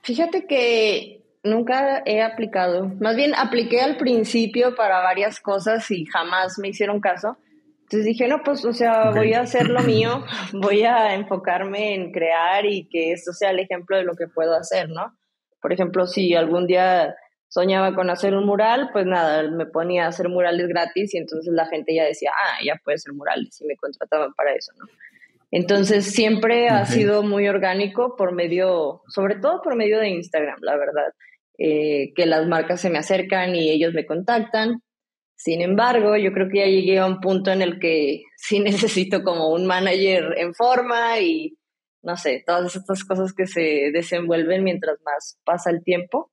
Fíjate 0.03 0.47
que 0.47 1.25
nunca 1.43 2.05
he 2.07 2.23
aplicado. 2.23 2.93
Más 3.01 3.17
bien 3.17 3.35
apliqué 3.35 3.81
al 3.81 3.97
principio 3.97 4.77
para 4.77 5.01
varias 5.01 5.41
cosas 5.41 5.91
y 5.91 6.07
jamás 6.07 6.61
me 6.61 6.69
hicieron 6.69 7.01
caso. 7.01 7.39
Entonces 7.81 8.05
dije, 8.05 8.29
no, 8.29 8.45
pues, 8.45 8.65
o 8.65 8.73
sea, 8.73 9.11
voy 9.11 9.33
a 9.33 9.41
hacer 9.41 9.69
lo 9.69 9.81
mío, 9.83 10.25
voy 10.53 10.85
a 10.85 11.13
enfocarme 11.17 11.97
en 11.97 12.13
crear 12.13 12.65
y 12.67 12.85
que 12.85 13.11
esto 13.11 13.33
sea 13.33 13.51
el 13.51 13.59
ejemplo 13.59 13.97
de 13.97 14.05
lo 14.05 14.15
que 14.15 14.29
puedo 14.29 14.55
hacer, 14.55 14.91
¿no? 14.91 15.13
Por 15.61 15.73
ejemplo, 15.73 16.07
si 16.07 16.37
algún 16.37 16.69
día 16.69 17.17
soñaba 17.51 17.95
con 17.95 18.09
hacer 18.09 18.35
un 18.35 18.47
mural, 18.47 18.89
pues 18.93 19.05
nada, 19.05 19.43
me 19.51 19.67
ponía 19.67 20.07
a 20.07 20.09
hacer 20.09 20.29
murales 20.29 20.69
gratis 20.69 21.15
y 21.15 21.19
entonces 21.19 21.53
la 21.53 21.67
gente 21.67 21.95
ya 21.95 22.05
decía, 22.05 22.31
ah, 22.35 22.59
ya 22.65 22.81
puede 22.83 22.97
ser 22.99 23.13
murales 23.13 23.61
y 23.61 23.67
me 23.67 23.77
contrataban 23.77 24.33
para 24.35 24.55
eso, 24.55 24.73
¿no? 24.79 24.87
Entonces 25.51 26.07
siempre 26.07 26.69
ha 26.69 26.87
sido 26.87 27.25
muy 27.25 27.49
orgánico 27.49 28.15
por 28.17 28.33
medio, 28.33 29.03
sobre 29.09 29.35
todo 29.35 29.61
por 29.63 29.75
medio 29.75 29.99
de 29.99 30.11
Instagram, 30.11 30.59
la 30.61 30.77
verdad. 30.77 31.13
Eh, 31.59 32.15
que 32.15 32.25
las 32.25 32.47
marcas 32.47 32.81
se 32.81 32.89
me 32.89 32.99
acercan 32.99 33.55
y 33.55 33.69
ellos 33.69 33.93
me 33.93 34.07
contactan. 34.07 34.81
Sin 35.35 35.61
embargo, 35.61 36.17
yo 36.17 36.33
creo 36.33 36.49
que 36.49 36.59
ya 36.59 36.67
llegué 36.67 36.99
a 36.99 37.07
un 37.07 37.21
punto 37.21 37.51
en 37.51 37.63
el 37.63 37.81
que 37.81 38.23
sí 38.37 38.61
necesito 38.61 39.23
como 39.23 39.51
un 39.53 39.67
manager 39.67 40.35
en 40.39 40.55
forma 40.55 41.19
y 41.21 41.57
no 42.03 42.17
sé, 42.17 42.43
todas 42.47 42.75
estas 42.77 43.05
cosas 43.05 43.35
que 43.35 43.47
se 43.47 43.91
desenvuelven 43.93 44.65
mientras 44.65 44.97
más 45.05 45.39
pasa 45.45 45.71
el 45.71 45.83
tiempo. 45.83 46.31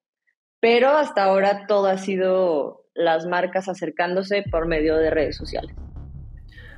Pero 0.60 0.90
hasta 0.90 1.24
ahora 1.24 1.66
todo 1.68 1.88
ha 1.88 1.98
sido 1.98 2.86
las 2.96 3.26
marcas 3.26 3.70
acercándose 3.70 4.44
por 4.50 4.68
medio 4.68 4.98
de 4.98 5.10
redes 5.10 5.38
sociales. 5.38 5.76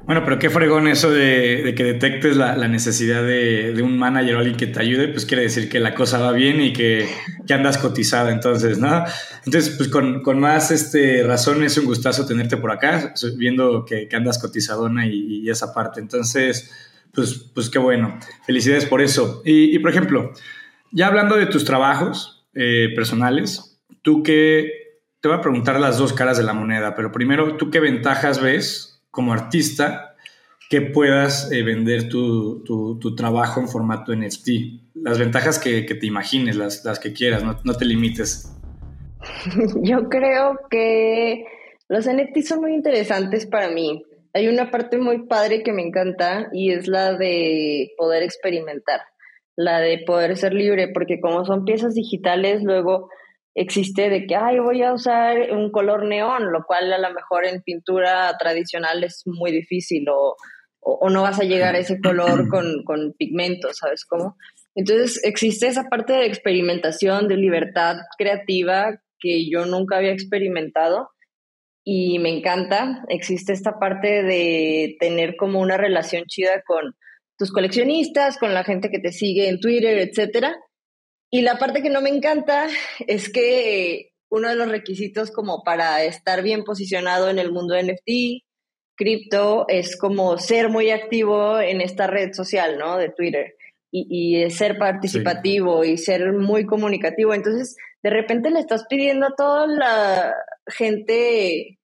Bueno, 0.09 0.24
pero 0.24 0.39
qué 0.39 0.50
fregón 0.50 0.88
eso 0.88 1.12
de, 1.12 1.74
que 1.77 1.83
detectes 1.83 2.36
la, 2.36 2.67
necesidad 2.67 3.21
de, 3.21 3.79
un 3.83 4.00
manager 4.00 4.38
o 4.38 4.39
alguien 4.39 4.57
que 4.57 4.65
te 4.65 4.81
ayude, 4.81 5.09
pues 5.09 5.25
quiere 5.27 5.43
decir 5.43 5.69
que 5.69 5.79
la 5.79 5.93
cosa 5.93 6.17
va 6.17 6.31
bien 6.31 6.62
y 6.62 6.74
que, 6.74 7.07
andas 7.53 7.77
cotizada 7.77 8.31
entonces, 8.31 8.79
¿no? 8.79 9.03
Entonces, 9.45 9.75
pues 9.77 9.88
con, 9.89 10.39
más 10.39 10.71
este, 10.71 11.21
razón 11.21 11.63
es 11.63 11.77
un 11.77 11.86
gustazo 11.86 12.25
tenerte 12.25 12.57
por 12.57 12.71
acá, 12.71 13.13
viendo 13.38 13.86
que, 13.86 14.09
andas 14.12 14.39
cotizadona 14.39 15.05
y, 15.05 15.48
esa 15.48 15.75
parte. 15.75 16.00
Entonces, 16.00 16.71
pues, 17.13 17.51
pues 17.53 17.69
qué 17.69 17.77
bueno. 17.77 18.17
Felicidades 18.48 18.86
por 18.86 19.01
eso. 19.01 19.43
Y, 19.45 19.77
por 19.77 19.91
ejemplo, 19.91 20.33
ya 20.91 21.05
hablando 21.05 21.36
de 21.36 21.45
tus 21.45 21.65
trabajos 21.65 22.48
eh, 22.55 22.89
personales, 22.95 23.68
tú 24.01 24.24
qué, 24.24 24.72
te 25.22 25.27
voy 25.27 25.38
a 25.38 25.41
preguntar 25.41 25.79
las 25.79 25.98
dos 25.98 26.13
caras 26.13 26.38
de 26.38 26.44
la 26.44 26.53
moneda, 26.53 26.96
pero 26.96 27.12
primero, 27.12 27.58
¿tú 27.58 27.70
qué 27.70 27.79
ventajas 27.79 28.41
ves 28.41 29.01
como 29.12 29.34
artista 29.34 30.10
que 30.70 30.82
puedas 30.82 31.51
eh, 31.51 31.63
vender 31.63 32.10
tu, 32.10 32.63
tu, 32.63 33.15
trabajo 33.15 33.60
en 33.60 33.68
formato 33.68 34.15
NFT. 34.15 34.50
Las 34.94 35.18
ventajas 35.18 35.58
que, 35.58 35.82
te 35.82 36.06
imagines, 36.06 36.56
las, 36.56 36.86
las 36.86 37.00
que 37.00 37.12
quieras, 37.12 37.44
no, 37.44 37.60
no, 37.63 37.74
te 37.74 37.86
limites. 37.86 38.56
Yo 39.82 40.08
creo 40.10 40.60
que 40.70 41.44
los 41.88 42.06
NFT 42.06 42.46
son 42.46 42.62
muy 42.62 42.75
interesantes 42.75 43.48
para 43.48 43.70
mí. 43.70 44.06
Hay 44.34 44.48
una 44.48 44.70
parte 44.70 45.00
muy 45.00 45.25
padre 45.25 45.63
que 45.63 45.74
me 45.74 45.82
encanta 45.82 46.50
y 46.53 46.72
es 46.72 46.88
la 46.88 47.13
de 47.13 47.89
poder 47.98 48.22
experimentar, 48.22 49.01
la 49.56 49.79
de 49.79 50.03
poder 50.06 50.38
ser 50.38 50.53
libre, 50.53 50.89
porque 50.94 51.20
como 51.20 51.46
son 51.46 51.65
piezas 51.65 51.96
digitales, 51.96 52.62
luego 52.62 53.10
existe 53.56 54.10
de 54.10 54.25
que, 54.25 54.36
ay, 54.36 54.60
voy 54.60 54.84
a 54.84 54.94
usar 54.94 55.51
un 55.51 55.72
color 55.72 56.06
neón, 56.06 56.51
lo 56.51 56.63
cual 56.65 56.91
a 56.94 56.98
lo 56.98 57.13
mejor 57.13 57.46
en 57.46 57.62
pintura 57.62 58.36
tradicional 58.38 59.03
es 59.03 59.24
muy 59.25 59.51
difícil 59.51 60.08
o, 60.10 60.36
o, 60.79 61.10
no 61.10 61.24
vas 61.24 61.39
a 61.39 61.44
llegar 61.44 61.75
a 61.75 61.79
ese 61.79 62.00
color 62.03 62.48
con, 62.48 62.84
con 62.84 63.13
pigmentos, 63.18 63.77
¿sabes 63.77 64.06
cómo? 64.06 64.38
Entonces 64.75 65.20
existe 65.24 65.68
esa 65.68 65.89
parte 65.89 66.13
de 66.13 66.25
experimentación, 66.25 67.27
de 67.27 67.38
libertad 67.38 67.98
creativa 68.18 69.01
que 69.20 69.50
yo 69.50 69.65
nunca 69.65 69.98
había 69.98 70.13
experimentado 70.13 71.10
y 71.84 72.20
me 72.20 72.29
encanta. 72.29 73.03
Existe 73.10 73.51
esta 73.51 73.79
parte 73.79 74.24
de 74.24 74.96
tener 75.00 75.36
como 75.36 75.60
una 75.60 75.75
relación 75.75 76.24
chida 76.27 76.62
con 76.65 76.96
tus 77.38 77.51
coleccionistas, 77.51 78.38
con 78.38 78.53
la 78.53 78.63
gente 78.63 78.89
que 78.89 79.00
te 79.00 79.12
sigue 79.12 79.50
en 79.50 79.60
Twitter, 79.60 79.98
etcétera 79.98 80.56
y 81.31 81.41
la 81.41 81.57
parte 81.57 81.81
que 81.81 81.89
no 81.89 82.01
me 82.01 82.09
encanta 82.09 82.67
es 83.07 83.29
que 83.31 84.13
uno 84.29 84.50
de 84.50 84.55
los 84.55 84.69
requisitos 84.69 85.31
como 85.31 85.63
para 85.63 86.03
estar 86.03 86.43
bien 86.43 86.63
posicionado 86.63 87.29
en 87.29 87.39
el 87.39 87.51
mundo 87.51 87.75
NFT, 87.75 88.43
cripto, 88.95 89.65
es 89.67 89.98
como 89.98 90.38
ser 90.38 90.69
muy 90.69 90.91
activo 90.91 91.59
en 91.59 91.81
esta 91.81 92.07
red 92.07 92.33
social, 92.33 92.77
¿no? 92.77 92.98
De 92.98 93.09
Twitter. 93.09 93.55
Y, 93.91 94.43
y 94.43 94.50
ser 94.51 94.77
participativo 94.77 95.83
y 95.83 95.98
ser 95.98 96.31
muy 96.33 96.65
comunicativo. 96.67 97.33
Entonces, 97.33 97.75
de 98.03 98.12
repente 98.12 98.51
le 98.51 98.59
estás 98.59 98.86
pidiendo 98.88 99.27
a 99.27 99.36
toda 99.36 99.65
la 99.65 100.36
gente 100.67 101.78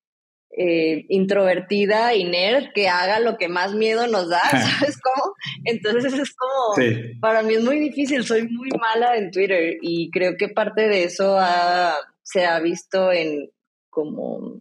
eh, 0.58 1.06
introvertida 1.10 2.14
y 2.16 2.24
nerd 2.24 2.72
que 2.74 2.88
haga 2.88 3.20
lo 3.20 3.38
que 3.38 3.50
más 3.50 3.74
miedo 3.74 4.08
nos 4.08 4.30
da, 4.30 4.42
¿sabes 4.52 4.98
cómo? 5.02 5.34
Entonces 5.66 6.14
es 6.14 6.34
como, 6.34 6.76
para 7.20 7.42
mí 7.44 7.56
es 7.56 7.64
muy 7.64 7.80
difícil, 7.80 8.24
soy 8.24 8.48
muy 8.48 8.70
mala 8.80 9.18
en 9.18 9.32
Twitter 9.32 9.78
y 9.82 10.10
creo 10.12 10.38
que 10.38 10.48
parte 10.50 10.88
de 10.88 11.04
eso 11.04 11.38
se 12.24 12.46
ha 12.46 12.60
visto 12.60 13.12
en 13.12 13.50
como 13.90 14.60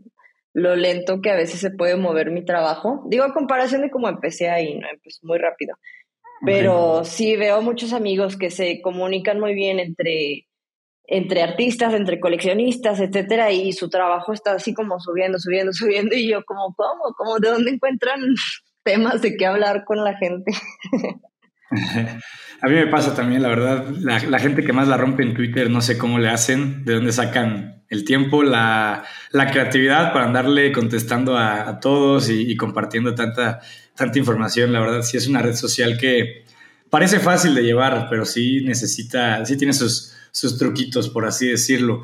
lo 0.52 0.76
lento 0.76 1.20
que 1.20 1.30
a 1.30 1.36
veces 1.36 1.60
se 1.60 1.70
puede 1.70 1.96
mover 1.96 2.30
mi 2.30 2.44
trabajo. 2.44 3.04
Digo, 3.08 3.24
a 3.24 3.34
comparación 3.34 3.82
de 3.82 3.90
cómo 3.90 4.08
empecé 4.08 4.48
ahí, 4.48 4.78
¿no? 4.78 4.88
Empecé 4.88 5.20
muy 5.22 5.38
rápido. 5.38 5.76
Pero 6.44 7.04
sí 7.04 7.36
veo 7.36 7.62
muchos 7.62 7.92
amigos 7.92 8.36
que 8.36 8.50
se 8.50 8.80
comunican 8.82 9.40
muy 9.40 9.54
bien 9.54 9.80
entre 9.80 10.46
entre 11.06 11.42
artistas, 11.42 11.92
entre 11.94 12.18
coleccionistas, 12.18 13.00
etcétera, 13.00 13.52
y 13.52 13.72
su 13.72 13.90
trabajo 13.90 14.32
está 14.32 14.52
así 14.52 14.72
como 14.72 14.98
subiendo, 15.00 15.38
subiendo, 15.38 15.72
subiendo, 15.72 16.16
y 16.16 16.30
yo 16.30 16.44
como, 16.44 16.74
¿cómo? 16.74 17.14
¿Cómo? 17.16 17.38
¿De 17.38 17.50
dónde 17.50 17.72
encuentran 17.72 18.20
temas 18.84 19.22
de 19.22 19.36
qué 19.36 19.46
hablar 19.46 19.84
con 19.84 20.02
la 20.02 20.16
gente? 20.16 20.52
A 22.60 22.68
mí 22.68 22.74
me 22.74 22.86
pasa 22.86 23.14
también, 23.14 23.42
la 23.42 23.48
verdad, 23.48 23.88
la, 23.98 24.38
gente 24.38 24.64
que 24.64 24.72
más 24.72 24.86
la 24.86 24.96
rompe 24.96 25.22
en 25.22 25.34
Twitter, 25.34 25.68
no 25.68 25.82
sé 25.82 25.98
cómo 25.98 26.18
le 26.18 26.28
hacen, 26.28 26.84
de 26.84 26.94
dónde 26.94 27.12
sacan 27.12 27.82
el 27.88 28.04
tiempo, 28.04 28.42
la, 28.42 29.04
creatividad 29.32 30.12
para 30.12 30.26
andarle 30.26 30.70
contestando 30.72 31.36
a, 31.36 31.80
todos 31.80 32.30
y, 32.30 32.50
y, 32.50 32.56
compartiendo 32.56 33.14
tanta, 33.14 33.60
tanta 33.96 34.18
información. 34.18 34.72
La 34.72 34.80
verdad, 34.80 35.02
sí 35.02 35.16
es 35.16 35.26
una 35.26 35.42
red 35.42 35.54
social 35.54 35.98
que 35.98 36.44
parece 36.90 37.18
fácil 37.18 37.54
de 37.54 37.64
llevar, 37.64 38.06
pero 38.08 38.24
sí 38.24 38.62
necesita, 38.64 39.44
sí 39.44 39.56
tiene 39.56 39.72
sus, 39.72 40.13
sus 40.34 40.58
truquitos, 40.58 41.08
por 41.08 41.26
así 41.26 41.46
decirlo. 41.48 42.02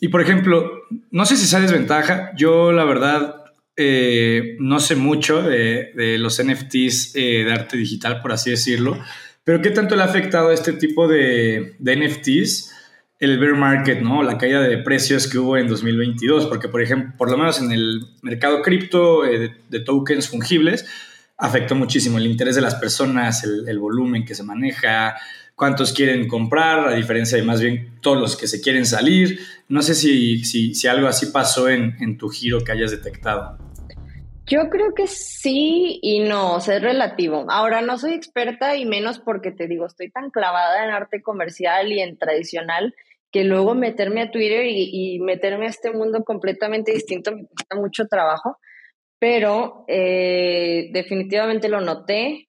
Y 0.00 0.08
por 0.08 0.22
ejemplo, 0.22 0.70
no 1.10 1.26
sé 1.26 1.36
si 1.36 1.46
sea 1.46 1.60
desventaja, 1.60 2.30
yo 2.36 2.70
la 2.70 2.84
verdad 2.84 3.44
eh, 3.76 4.56
no 4.60 4.78
sé 4.78 4.94
mucho 4.94 5.42
de, 5.42 6.16
los 6.18 6.40
NFTs 6.40 7.16
eh, 7.16 7.42
de 7.44 7.52
arte 7.52 7.76
digital, 7.76 8.22
por 8.22 8.30
así 8.30 8.50
decirlo, 8.50 8.96
pero 9.42 9.60
¿qué 9.60 9.70
tanto 9.70 9.96
le 9.96 10.02
ha 10.02 10.06
afectado 10.06 10.50
a 10.50 10.54
este 10.54 10.72
tipo 10.74 11.08
de, 11.08 11.74
NFTs 11.80 12.72
el 13.18 13.38
bear 13.38 13.56
market, 13.56 14.00
¿no? 14.00 14.22
La 14.22 14.38
caída 14.38 14.60
de 14.60 14.78
precios 14.78 15.26
que 15.26 15.38
hubo 15.38 15.56
en 15.56 15.66
2022, 15.66 16.46
porque 16.46 16.68
por 16.68 16.80
ejemplo, 16.80 17.14
por 17.18 17.30
lo 17.30 17.36
menos 17.36 17.60
en 17.60 17.72
el 17.72 18.06
mercado 18.22 18.62
cripto 18.62 19.24
eh, 19.24 19.52
de, 19.68 19.80
tokens 19.80 20.28
fungibles, 20.28 20.86
afectó 21.36 21.74
muchísimo 21.74 22.18
el 22.18 22.26
interés 22.26 22.54
de 22.54 22.60
las 22.60 22.76
personas, 22.76 23.42
el, 23.42 23.68
el 23.68 23.78
volumen 23.80 24.24
que 24.24 24.36
se 24.36 24.44
maneja, 24.44 25.16
cuántos 25.54 25.92
quieren 25.92 26.28
comprar, 26.28 26.88
a 26.88 26.94
diferencia 26.94 27.38
de 27.38 27.44
más 27.44 27.60
bien 27.60 27.98
todos 28.00 28.20
los 28.20 28.36
que 28.36 28.46
se 28.46 28.60
quieren 28.60 28.86
salir. 28.86 29.38
No 29.68 29.82
sé 29.82 29.94
si, 29.94 30.44
si, 30.44 30.88
algo 30.88 31.06
así 31.06 31.26
pasó 31.26 31.68
en, 31.68 32.18
tu 32.18 32.28
giro 32.28 32.60
que 32.60 32.72
hayas 32.72 32.90
detectado. 32.90 33.58
Yo 34.46 34.68
creo 34.68 34.92
que 34.94 35.06
sí 35.06 35.98
y 36.02 36.20
no, 36.20 36.56
o 36.56 36.60
sea, 36.60 36.76
es 36.76 36.82
relativo. 36.82 37.46
Ahora 37.48 37.80
no 37.80 37.96
soy 37.96 38.12
experta 38.12 38.76
y 38.76 38.84
menos 38.84 39.18
porque 39.18 39.52
te 39.52 39.66
digo, 39.66 39.86
estoy 39.86 40.10
tan 40.10 40.30
clavada 40.30 40.84
en 40.84 40.90
arte 40.90 41.22
comercial 41.22 41.90
y 41.92 42.00
en 42.00 42.18
tradicional 42.18 42.94
que 43.32 43.42
luego 43.42 43.74
meterme 43.74 44.22
a 44.22 44.30
Twitter 44.30 44.64
y, 44.66 45.18
meterme 45.20 45.66
a 45.66 45.70
este 45.70 45.90
mundo 45.92 46.22
completamente 46.24 46.92
distinto 46.92 47.32
me 47.32 47.46
cuesta 47.46 47.74
mucho 47.74 48.06
trabajo, 48.06 48.58
pero 49.18 49.84
eh, 49.88 50.90
definitivamente 50.92 51.68
lo 51.68 51.80
noté. 51.80 52.48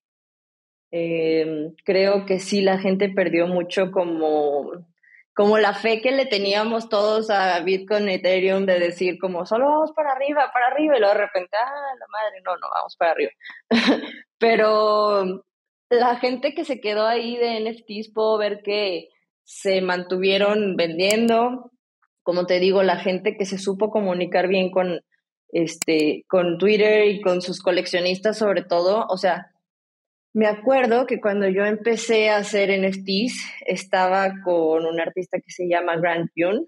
Eh, 0.98 1.74
creo 1.84 2.26
que 2.26 2.40
sí, 2.40 2.62
la 2.62 2.78
gente 2.78 3.10
perdió 3.10 3.48
mucho 3.48 3.92
como 3.92 4.72
como 5.36 5.58
la 5.58 5.74
fe 5.74 6.00
que 6.02 6.14
le 6.14 6.26
teníamos 6.26 6.88
todos 6.88 7.30
a 7.30 7.60
Bitcoin, 7.60 8.08
Ethereum, 8.08 8.66
de 8.66 8.80
decir 8.80 9.20
como 9.20 9.46
solo 9.46 9.66
vamos 9.66 9.92
para 9.92 10.14
arriba, 10.14 10.50
para 10.54 10.68
arriba, 10.68 10.96
y 10.96 11.00
luego 11.02 11.16
de 11.16 11.20
repente, 11.20 11.58
ah, 11.58 11.94
la 12.00 12.06
madre, 12.08 12.42
no, 12.46 12.56
no, 12.56 12.68
vamos 12.74 12.96
para 12.96 13.12
arriba. 13.12 13.32
Pero 14.38 15.44
la 15.90 16.16
gente 16.16 16.54
que 16.54 16.64
se 16.64 16.80
quedó 16.80 17.06
ahí 17.06 17.36
de 17.36 17.60
NFTs, 17.60 18.14
puedo 18.14 18.38
ver 18.38 18.62
que 18.64 19.10
se 19.44 19.82
mantuvieron 19.82 20.78
vendiendo. 20.78 21.72
Como 22.24 22.46
te 22.46 22.62
digo, 22.62 22.84
la 22.84 23.00
gente 23.00 23.36
que 23.36 23.46
se 23.46 23.58
supo 23.58 23.90
comunicar 23.90 24.48
bien 24.48 24.72
con, 24.72 25.02
este, 25.50 26.24
con 26.30 26.58
Twitter 26.58 27.08
y 27.08 27.20
con 27.20 27.42
sus 27.42 27.62
coleccionistas 27.62 28.38
sobre 28.38 28.64
todo, 28.64 29.06
o 29.10 29.18
sea, 29.18 29.52
me 30.36 30.48
acuerdo 30.48 31.06
que 31.06 31.22
cuando 31.22 31.48
yo 31.48 31.64
empecé 31.64 32.30
a 32.30 32.38
hacer 32.38 32.70
NFTs, 32.70 33.40
estaba 33.66 34.34
con 34.44 34.86
un 34.86 35.00
artista 35.00 35.40
que 35.40 35.50
se 35.50 35.66
llama 35.70 35.96
Grant 35.96 36.30
Yun 36.36 36.68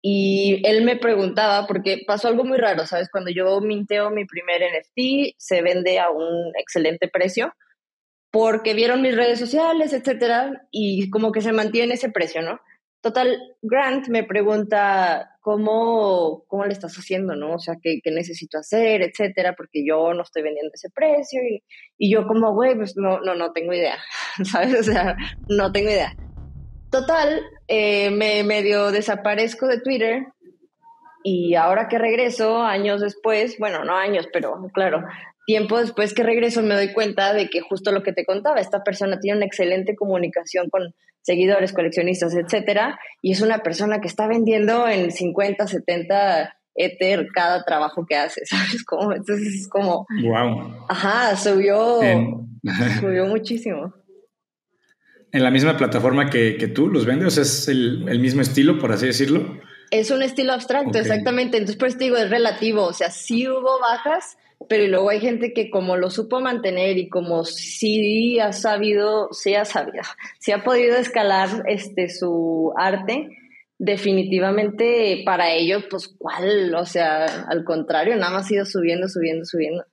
y 0.00 0.62
él 0.64 0.82
me 0.82 0.96
preguntaba, 0.96 1.66
porque 1.66 2.04
pasó 2.06 2.28
algo 2.28 2.44
muy 2.44 2.56
raro, 2.56 2.86
¿sabes? 2.86 3.10
Cuando 3.10 3.30
yo 3.30 3.60
minteo 3.60 4.10
mi 4.10 4.24
primer 4.24 4.62
NFT, 4.62 5.34
se 5.36 5.60
vende 5.60 6.00
a 6.00 6.08
un 6.08 6.52
excelente 6.58 7.06
precio 7.06 7.54
porque 8.30 8.72
vieron 8.72 9.02
mis 9.02 9.14
redes 9.14 9.38
sociales, 9.38 9.92
etcétera, 9.92 10.66
y 10.70 11.10
como 11.10 11.32
que 11.32 11.42
se 11.42 11.52
mantiene 11.52 11.94
ese 11.94 12.10
precio, 12.10 12.40
¿no? 12.40 12.60
Total, 13.02 13.38
Grant 13.60 14.08
me 14.08 14.24
pregunta 14.24 15.31
cómo, 15.42 16.44
cómo 16.46 16.64
le 16.64 16.72
estás 16.72 16.94
haciendo, 16.94 17.36
¿no? 17.36 17.56
O 17.56 17.58
sea, 17.58 17.74
¿qué, 17.82 17.98
qué 18.02 18.10
necesito 18.12 18.58
hacer, 18.58 19.02
etcétera, 19.02 19.54
porque 19.56 19.84
yo 19.84 20.14
no 20.14 20.22
estoy 20.22 20.42
vendiendo 20.42 20.70
ese 20.72 20.88
precio. 20.88 21.40
Y, 21.42 21.62
y 21.98 22.10
yo 22.10 22.26
como, 22.26 22.54
güey, 22.54 22.76
pues 22.76 22.96
no, 22.96 23.20
no, 23.20 23.34
no 23.34 23.52
tengo 23.52 23.74
idea, 23.74 23.98
¿sabes? 24.44 24.80
O 24.80 24.82
sea, 24.84 25.16
no 25.48 25.70
tengo 25.72 25.90
idea. 25.90 26.14
Total, 26.90 27.42
eh, 27.68 28.10
me 28.10 28.44
medio 28.44 28.92
desaparezco 28.92 29.66
de 29.66 29.80
Twitter 29.80 30.26
y 31.24 31.54
ahora 31.54 31.88
que 31.88 31.98
regreso, 31.98 32.62
años 32.62 33.00
después, 33.00 33.58
bueno, 33.58 33.84
no 33.84 33.96
años, 33.96 34.28
pero 34.32 34.68
claro, 34.72 35.02
tiempo 35.46 35.78
después 35.78 36.14
que 36.14 36.22
regreso 36.22 36.62
me 36.62 36.74
doy 36.74 36.92
cuenta 36.92 37.32
de 37.32 37.48
que 37.48 37.60
justo 37.60 37.92
lo 37.92 38.02
que 38.02 38.12
te 38.12 38.24
contaba, 38.24 38.60
esta 38.60 38.84
persona 38.84 39.18
tiene 39.18 39.38
una 39.38 39.46
excelente 39.46 39.96
comunicación 39.96 40.68
con 40.70 40.94
seguidores, 41.22 41.72
coleccionistas, 41.72 42.34
etcétera, 42.34 42.98
y 43.20 43.32
es 43.32 43.40
una 43.40 43.58
persona 43.62 44.00
que 44.00 44.08
está 44.08 44.26
vendiendo 44.26 44.86
en 44.88 45.10
50, 45.10 45.66
70 45.66 46.54
Ether 46.74 47.28
cada 47.34 47.64
trabajo 47.64 48.06
que 48.06 48.16
hace, 48.16 48.42
¿sabes? 48.46 48.84
Como, 48.84 49.12
entonces 49.12 49.54
es 49.54 49.68
como... 49.68 50.06
Wow. 50.22 50.86
Ajá, 50.88 51.36
subió, 51.36 52.00
subió 53.00 53.26
muchísimo. 53.26 53.94
¿En 55.32 55.42
la 55.42 55.50
misma 55.50 55.78
plataforma 55.78 56.28
que, 56.28 56.56
que 56.58 56.68
tú 56.68 56.88
los 56.88 57.06
vendes? 57.06 57.28
O 57.28 57.30
sea, 57.30 57.42
¿es 57.42 57.66
el, 57.68 58.06
el, 58.08 58.18
mismo 58.18 58.42
estilo, 58.42 58.78
por 58.78 58.92
así 58.92 59.06
decirlo? 59.06 59.60
Es 59.90 60.10
un 60.10 60.22
estilo 60.22 60.52
abstracto, 60.52 60.98
exactamente. 60.98 61.56
Entonces, 61.56 61.78
pues 61.78 61.96
te 61.96 62.04
digo, 62.04 62.18
es 62.18 62.28
relativo. 62.28 62.84
O 62.84 62.92
sea, 62.92 63.10
sí 63.10 63.48
hubo 63.48 63.80
bajas, 63.80 64.36
pero 64.68 64.86
luego 64.86 65.10
hay 65.10 65.20
gente 65.20 65.52
que 65.52 65.70
como 65.70 65.96
lo 65.96 66.10
supo 66.10 66.40
mantener 66.40 66.98
y 66.98 67.08
como 67.08 67.44
sí 67.44 68.38
ha 68.38 68.52
sabido, 68.52 69.28
sí 69.32 69.54
ha 69.54 69.64
sabido, 69.64 70.02
sí 70.38 70.52
ha 70.52 70.62
podido 70.62 70.96
escalar 70.96 71.64
este 71.66 72.08
su 72.08 72.72
arte, 72.76 73.30
definitivamente 73.78 75.22
para 75.24 75.52
ellos, 75.52 75.84
pues 75.90 76.08
cuál, 76.18 76.74
o 76.74 76.86
sea, 76.86 77.46
al 77.48 77.64
contrario, 77.64 78.16
nada 78.16 78.32
más 78.32 78.50
ha 78.50 78.54
ido 78.54 78.64
subiendo, 78.64 79.08
subiendo, 79.08 79.44
subiendo. 79.44 79.84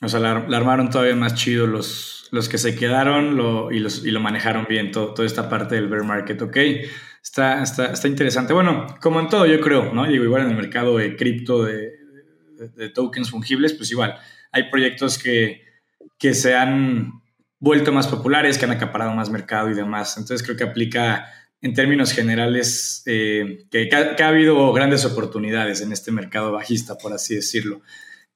O 0.00 0.08
sea, 0.08 0.18
la, 0.18 0.32
armaron 0.56 0.90
todavía 0.90 1.14
más 1.14 1.34
chido 1.34 1.66
los, 1.66 2.28
los 2.32 2.48
que 2.48 2.58
se 2.58 2.74
quedaron 2.74 3.36
lo, 3.36 3.70
y, 3.70 3.78
los, 3.78 4.04
y 4.04 4.10
lo 4.10 4.20
manejaron 4.20 4.66
bien, 4.68 4.90
todo, 4.90 5.14
toda 5.14 5.26
esta 5.26 5.48
parte 5.48 5.76
del 5.76 5.88
bear 5.88 6.04
market, 6.04 6.40
ok. 6.42 6.56
Está, 7.22 7.62
está, 7.62 7.92
está 7.92 8.08
interesante. 8.08 8.52
Bueno, 8.52 8.86
como 9.00 9.20
en 9.20 9.28
todo, 9.28 9.46
yo 9.46 9.60
creo, 9.60 9.94
¿no? 9.94 10.06
Digo, 10.06 10.24
igual 10.24 10.42
en 10.42 10.50
el 10.50 10.56
mercado 10.56 10.96
de 10.96 11.14
cripto, 11.14 11.62
de, 11.62 11.91
de, 12.68 12.88
tokens 12.88 13.30
fungibles, 13.30 13.74
pues 13.74 13.90
igual, 13.90 14.16
hay 14.50 14.70
proyectos 14.70 15.18
que, 15.18 15.62
que 16.18 16.34
se 16.34 16.54
han 16.54 17.22
vuelto 17.58 17.92
más 17.92 18.08
populares, 18.08 18.58
que 18.58 18.64
han 18.64 18.72
acaparado 18.72 19.12
más 19.12 19.30
mercado 19.30 19.70
y 19.70 19.74
demás. 19.74 20.16
Entonces 20.18 20.44
creo 20.44 20.56
que 20.56 20.64
aplica 20.64 21.26
en 21.60 21.74
términos 21.74 22.12
generales 22.12 23.02
eh, 23.06 23.66
que, 23.70 23.88
ha, 23.94 24.28
habido 24.28 24.72
grandes 24.72 25.04
oportunidades 25.04 25.80
en 25.80 25.92
este 25.92 26.10
mercado 26.10 26.50
bajista, 26.50 26.98
por 26.98 27.12
así 27.12 27.36
decirlo. 27.36 27.80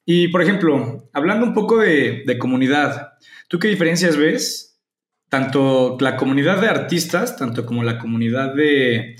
Y, 0.04 0.28
por 0.28 0.42
ejemplo, 0.42 1.10
hablando 1.12 1.44
un 1.44 1.52
poco 1.54 1.78
de, 1.78 2.22
de 2.24 2.38
comunidad, 2.38 3.14
¿tú 3.48 3.58
qué 3.58 3.66
diferencias 3.66 4.16
ves? 4.16 4.80
Tanto 5.28 5.96
la 6.00 6.16
comunidad 6.16 6.60
de 6.60 6.68
artistas, 6.68 7.36
tanto 7.36 7.66
como 7.66 7.82
la 7.82 7.98
comunidad 7.98 8.54
de, 8.54 9.16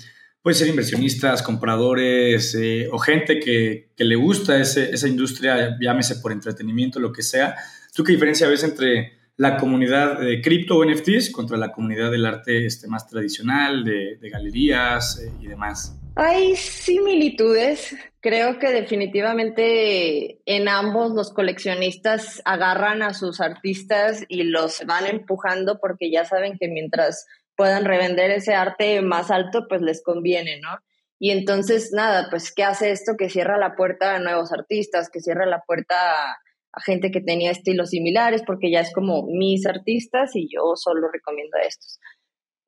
puede 0.47 0.59
ser 0.59 0.69
inversionistas, 0.69 1.43
compradores 1.43 2.55
eh, 2.55 2.87
o 2.89 2.97
gente 2.99 3.37
que, 3.37 3.89
le 3.97 4.15
gusta 4.15 4.57
esa 4.61 5.05
industria, 5.05 5.75
llámese 5.77 6.15
por 6.21 6.31
entretenimiento, 6.31 7.01
lo 7.01 7.11
que 7.11 7.21
sea. 7.21 7.55
¿Tú 7.93 8.05
qué 8.05 8.13
diferencia 8.13 8.47
ves 8.47 8.63
entre 8.63 9.11
la 9.35 9.57
comunidad 9.57 10.21
de 10.21 10.41
cripto 10.41 10.77
o 10.77 10.85
NFTs 10.85 11.31
contra 11.31 11.57
la 11.57 11.73
comunidad 11.73 12.11
del 12.11 12.25
arte 12.25 12.65
este, 12.65 12.87
más 12.87 13.09
tradicional, 13.09 13.83
de, 13.83 14.17
galerías 14.21 15.19
eh, 15.19 15.33
y 15.41 15.47
demás? 15.47 15.99
Hay 16.15 16.55
similitudes. 16.55 17.97
Creo 18.21 18.57
que 18.57 18.69
definitivamente 18.71 20.39
en 20.45 20.69
ambos 20.69 21.11
los 21.11 21.33
coleccionistas 21.33 22.41
agarran 22.45 23.01
a 23.01 23.13
sus 23.13 23.41
artistas 23.41 24.23
y 24.29 24.43
los 24.43 24.85
van 24.85 25.07
empujando 25.07 25.77
porque 25.81 26.09
ya 26.09 26.23
saben 26.23 26.57
que 26.57 26.69
mientras 26.69 27.25
puedan 27.57 27.83
revender 27.83 28.31
ese 28.31 28.53
arte 28.53 29.01
más 29.01 29.31
alto, 29.31 29.65
pues 29.67 29.81
les 29.81 30.01
conviene, 30.03 30.59
¿no? 30.61 30.77
Y 31.19 31.31
entonces, 31.31 31.91
nada, 31.93 32.27
pues, 32.29 32.53
¿qué 32.53 32.63
hace 32.63 32.91
esto? 32.91 33.17
Que 33.17 33.29
cierra 33.29 33.57
la 33.57 33.75
puerta 33.75 34.15
a 34.15 34.19
nuevos 34.19 34.53
artistas, 34.53 35.09
que 35.09 35.19
cierra 35.19 35.45
la 35.47 35.63
puerta 35.65 35.95
a, 35.95 36.37
gente 36.85 37.09
que 37.09 37.21
tenía 37.21 37.49
estilos 37.49 37.89
similares, 37.89 38.43
porque 38.45 38.69
ya 38.69 38.81
es 38.81 38.93
como 38.93 39.23
mis 39.23 39.65
artistas 39.65 40.35
y 40.35 40.47
yo 40.47 40.75
solo 40.75 41.09
recomiendo 41.11 41.57
a 41.57 41.63
estos. 41.63 41.99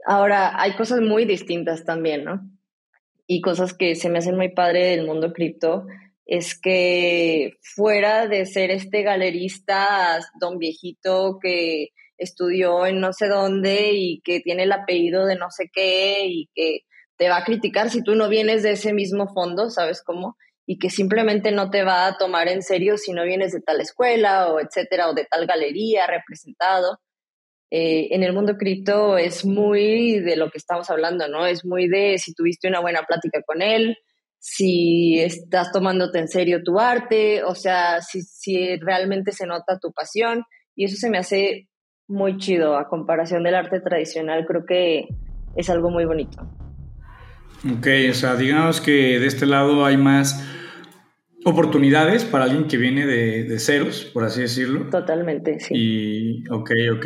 Ahora, 0.03 0.59
hay 0.59 0.75
cosas 0.75 1.01
muy 1.01 1.25
distintas 1.25 1.85
también, 1.85 2.23
¿no? 2.25 2.41
Y 3.27 3.41
cosas 3.41 3.75
que 3.75 3.93
se 3.93 4.09
me 4.09 4.17
hacen 4.17 4.35
muy 4.35 4.49
padre 4.49 4.85
del 4.85 5.05
mundo 5.05 5.31
cripto, 5.31 5.85
es 6.25 6.59
que 6.59 7.57
fuera 7.61 8.27
de 8.27 8.47
ser 8.47 8.71
este 8.71 9.03
galerista 9.03 10.19
don 10.39 10.57
viejito 10.57 11.37
que 11.39 11.89
estudió 12.19 12.85
en 12.85 12.99
no 12.99 13.13
sé 13.13 13.27
dónde 13.27 13.93
y 13.93 14.21
que 14.21 14.41
tiene 14.41 14.63
el 14.63 14.71
apellido 14.71 15.25
de 15.25 15.35
no 15.35 15.49
sé 15.49 15.69
qué 15.73 16.25
y 16.27 16.49
que 16.53 16.81
te 17.17 17.29
va 17.29 17.37
a 17.37 17.43
criticar 17.43 17.89
si 17.89 18.03
tú 18.03 18.15
no 18.15 18.29
vienes 18.29 18.63
de 18.63 18.71
ese 18.71 18.93
mismo 18.93 19.27
fondo, 19.33 19.69
¿sabes 19.69 20.03
cómo? 20.03 20.37
Y 20.65 20.77
que 20.77 20.89
simplemente 20.89 21.51
no 21.51 21.69
te 21.69 21.83
va 21.83 22.07
a 22.07 22.17
tomar 22.17 22.47
en 22.47 22.61
serio 22.61 22.97
si 22.97 23.11
no 23.11 23.23
vienes 23.23 23.51
de 23.51 23.61
tal 23.61 23.81
escuela 23.81 24.53
o 24.53 24.59
etcétera, 24.59 25.09
o 25.09 25.13
de 25.13 25.25
tal 25.25 25.47
galería 25.47 26.07
representado. 26.07 26.99
Eh, 27.71 28.15
en 28.15 28.23
el 28.23 28.33
mundo 28.33 28.57
cripto 28.57 29.17
es 29.17 29.45
muy 29.45 30.19
de 30.19 30.35
lo 30.35 30.49
que 30.49 30.57
estamos 30.57 30.89
hablando, 30.89 31.27
¿no? 31.27 31.45
Es 31.45 31.65
muy 31.65 31.87
de 31.87 32.17
si 32.17 32.33
tuviste 32.33 32.67
una 32.67 32.79
buena 32.79 33.03
plática 33.03 33.41
con 33.45 33.61
él, 33.61 33.97
si 34.39 35.19
estás 35.19 35.71
tomándote 35.71 36.19
en 36.19 36.29
serio 36.29 36.63
tu 36.63 36.79
arte, 36.79 37.43
o 37.43 37.53
sea, 37.53 38.01
si, 38.01 38.21
si 38.21 38.77
realmente 38.77 39.33
se 39.33 39.45
nota 39.45 39.77
tu 39.79 39.91
pasión. 39.91 40.43
Y 40.75 40.85
eso 40.85 40.95
se 40.95 41.09
me 41.09 41.17
hace 41.17 41.67
muy 42.09 42.37
chido 42.37 42.77
a 42.77 42.89
comparación 42.89 43.43
del 43.43 43.55
arte 43.55 43.79
tradicional, 43.79 44.45
creo 44.45 44.65
que 44.65 45.07
es 45.55 45.69
algo 45.69 45.89
muy 45.89 46.05
bonito. 46.05 46.41
Ok, 47.65 47.87
o 48.09 48.13
sea, 48.13 48.35
digamos 48.35 48.81
que 48.81 49.19
de 49.19 49.27
este 49.27 49.45
lado 49.45 49.85
hay 49.85 49.95
más 49.95 50.43
oportunidades 51.45 52.25
para 52.25 52.45
alguien 52.45 52.67
que 52.67 52.77
viene 52.77 53.05
de, 53.05 53.59
ceros, 53.59 54.05
por 54.05 54.23
así 54.23 54.41
decirlo. 54.41 54.89
Totalmente, 54.89 55.59
sí. 55.59 55.73
Y, 55.75 56.49
ok, 56.49 56.71
ok. 56.97 57.05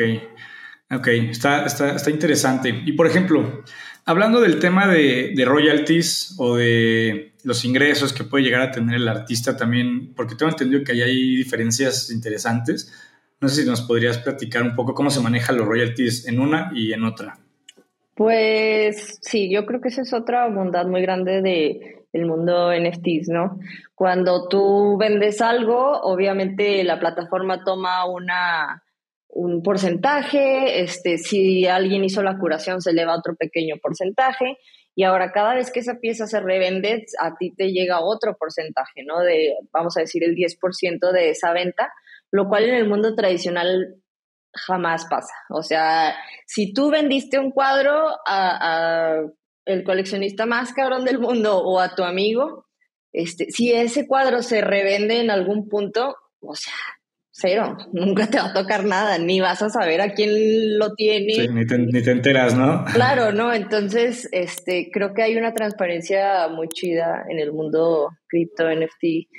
Ok, 0.91 1.07
está, 1.07 1.65
está, 1.65 1.95
está 1.95 2.09
interesante. 2.09 2.83
Y 2.85 2.93
por 2.93 3.07
ejemplo, 3.07 3.63
hablando 4.05 4.41
del 4.41 4.59
tema 4.59 4.87
de, 4.87 5.33
de, 5.35 5.45
royalties 5.45 6.35
o 6.37 6.55
de 6.57 7.33
los 7.43 7.65
ingresos 7.65 8.13
que 8.13 8.23
puede 8.23 8.43
llegar 8.43 8.61
a 8.61 8.71
tener 8.71 8.95
el 8.95 9.07
artista 9.07 9.57
también, 9.57 10.13
porque 10.13 10.35
tengo 10.35 10.51
entendido 10.51 10.83
que 10.83 10.91
ahí 10.91 11.01
hay 11.01 11.35
diferencias 11.35 12.11
interesantes. 12.11 12.93
No 13.43 13.49
sé 13.49 13.63
si 13.63 13.67
nos 13.67 13.81
podrías 13.81 14.19
platicar 14.19 14.63
un 14.63 14.73
poco 14.73 14.93
cómo 14.93 15.09
se 15.09 15.19
manejan 15.19 15.57
los 15.57 15.67
royalties 15.67 16.29
en 16.29 16.39
una 16.39 16.71
y 16.73 16.93
en 16.93 17.03
otra. 17.03 17.37
Pues 18.15 19.19
sí, 19.21 19.51
yo 19.51 19.65
creo 19.65 19.81
que 19.81 19.89
esa 19.89 20.03
es 20.03 20.13
otra 20.13 20.47
bondad 20.47 20.85
muy 20.85 21.01
grande 21.01 21.41
de 21.41 22.05
mundo 22.25 22.71
NFTs, 22.71 23.27
¿no? 23.27 23.59
Cuando 23.95 24.47
tú 24.47 24.95
vendes 24.97 25.41
algo, 25.41 25.99
obviamente 26.03 26.85
la 26.85 27.01
plataforma 27.01 27.65
toma 27.65 28.05
una, 28.05 28.81
un 29.27 29.61
porcentaje, 29.61 30.81
este, 30.81 31.17
si 31.17 31.67
alguien 31.67 32.05
hizo 32.05 32.23
la 32.23 32.37
curación 32.37 32.79
se 32.79 32.93
le 32.93 33.03
va 33.03 33.17
otro 33.17 33.35
pequeño 33.35 33.75
porcentaje 33.83 34.57
y 34.95 35.03
ahora 35.03 35.33
cada 35.33 35.53
vez 35.53 35.69
que 35.69 35.81
esa 35.81 35.99
pieza 35.99 36.27
se 36.27 36.39
revende, 36.39 37.07
a 37.19 37.35
ti 37.35 37.53
te 37.53 37.73
llega 37.73 37.99
otro 37.99 38.37
porcentaje, 38.37 39.03
¿no? 39.03 39.19
De, 39.19 39.53
vamos 39.73 39.97
a 39.97 39.99
decir, 39.99 40.23
el 40.23 40.33
10% 40.33 41.11
de 41.11 41.31
esa 41.31 41.51
venta, 41.51 41.91
lo 42.33 42.49
cual 42.49 42.63
en 42.63 42.73
el 42.73 42.89
mundo 42.89 43.13
tradicional 43.13 43.95
jamás 44.53 45.05
pasa. 45.05 45.33
O 45.51 45.61
sea, 45.61 46.15
si 46.47 46.73
tú 46.73 46.89
vendiste 46.89 47.37
un 47.37 47.51
cuadro 47.51 48.07
a, 48.25 49.21
el 49.65 49.83
coleccionista 49.83 50.47
más 50.47 50.73
cabrón 50.73 51.05
del 51.05 51.19
mundo 51.19 51.59
o 51.59 51.79
a 51.79 51.93
tu 51.93 52.03
amigo, 52.03 52.65
este, 53.13 53.51
si 53.51 53.71
ese 53.71 54.07
cuadro 54.07 54.41
se 54.41 54.61
revende 54.61 55.19
en 55.19 55.29
algún 55.29 55.69
punto, 55.69 56.15
o 56.39 56.55
sea, 56.55 56.73
cero, 57.29 57.77
nunca 57.93 58.25
te 58.27 58.39
va 58.39 58.45
a 58.45 58.53
tocar 58.53 58.83
nada, 58.83 59.19
ni 59.19 59.39
vas 59.39 59.61
a 59.61 59.69
saber 59.69 60.01
a 60.01 60.15
quién 60.15 60.79
lo 60.79 60.95
tiene. 60.95 61.47
ni, 61.49 61.67
te, 61.67 61.77
ni, 61.77 62.01
te, 62.01 62.11
enteras, 62.11 62.55
¿no? 62.55 62.83
Claro, 62.93 63.31
¿no? 63.31 63.53
Entonces, 63.53 64.27
este, 64.31 64.89
creo 64.91 65.13
que 65.13 65.21
hay 65.21 65.37
una 65.37 65.53
transparencia 65.53 66.47
muy 66.47 66.67
chida 66.67 67.25
en 67.29 67.37
el 67.37 67.53
mundo 67.53 68.09
cripto, 68.27 68.63
NFT, 68.71 69.29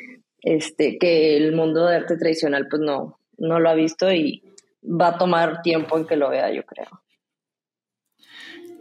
este, 0.44 0.98
que 0.98 1.36
el 1.36 1.52
mundo 1.52 1.86
de 1.86 1.96
arte 1.96 2.16
tradicional 2.16 2.68
pues 2.68 2.82
no, 2.82 3.18
no 3.38 3.58
lo 3.58 3.70
ha 3.70 3.74
visto 3.74 4.12
y 4.12 4.42
va 4.84 5.08
a 5.08 5.18
tomar 5.18 5.62
tiempo 5.62 5.96
en 5.96 6.06
que 6.06 6.16
lo 6.16 6.30
vea, 6.30 6.52
yo 6.52 6.62
creo. 6.64 6.86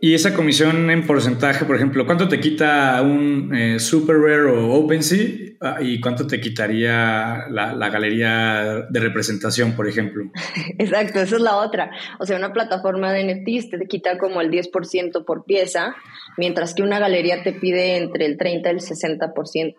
Y 0.02 0.15
esa 0.15 0.34
comisión 0.34 0.89
en 0.91 1.08
porcentaje, 1.08 1.63
por 1.63 1.78
ejemplo, 1.78 2.06
¿cuánto 2.06 2.28
te 2.28 2.41
quita 2.41 3.02
un 3.02 3.56
eh, 3.56 3.80
Super 3.80 4.17
Rare 4.17 4.52
o 4.52 4.73
OpenSea 4.73 5.56
ah, 5.62 5.78
y 5.80 6.02
cuánto 6.02 6.28
te 6.28 6.41
quitaría 6.41 7.45
la, 7.49 7.89
galería 7.89 8.86
de 8.89 8.99
representación, 8.99 9.78
por 9.78 9.88
ejemplo? 9.88 10.30
Exacto, 10.78 11.21
esa 11.21 11.38
es 11.38 11.41
la 11.41 11.56
otra. 11.56 11.89
O 12.19 12.26
sea, 12.26 12.36
una 12.36 12.52
plataforma 12.52 13.13
de 13.13 13.23
NFTs 13.23 13.69
te 13.69 13.88
quita 13.88 14.17
como 14.17 14.41
el 14.41 14.52
10% 14.52 15.23
por 15.23 15.45
pieza, 15.45 15.95
mientras 16.36 16.73
que 16.73 16.84
una 16.84 16.99
galería 16.99 17.41
te 17.41 17.54
pide 17.54 17.95
entre 17.95 18.26
el 18.26 18.38
30 18.38 18.71
y 18.71 18.73
el 18.73 18.82
60%. 18.82 19.76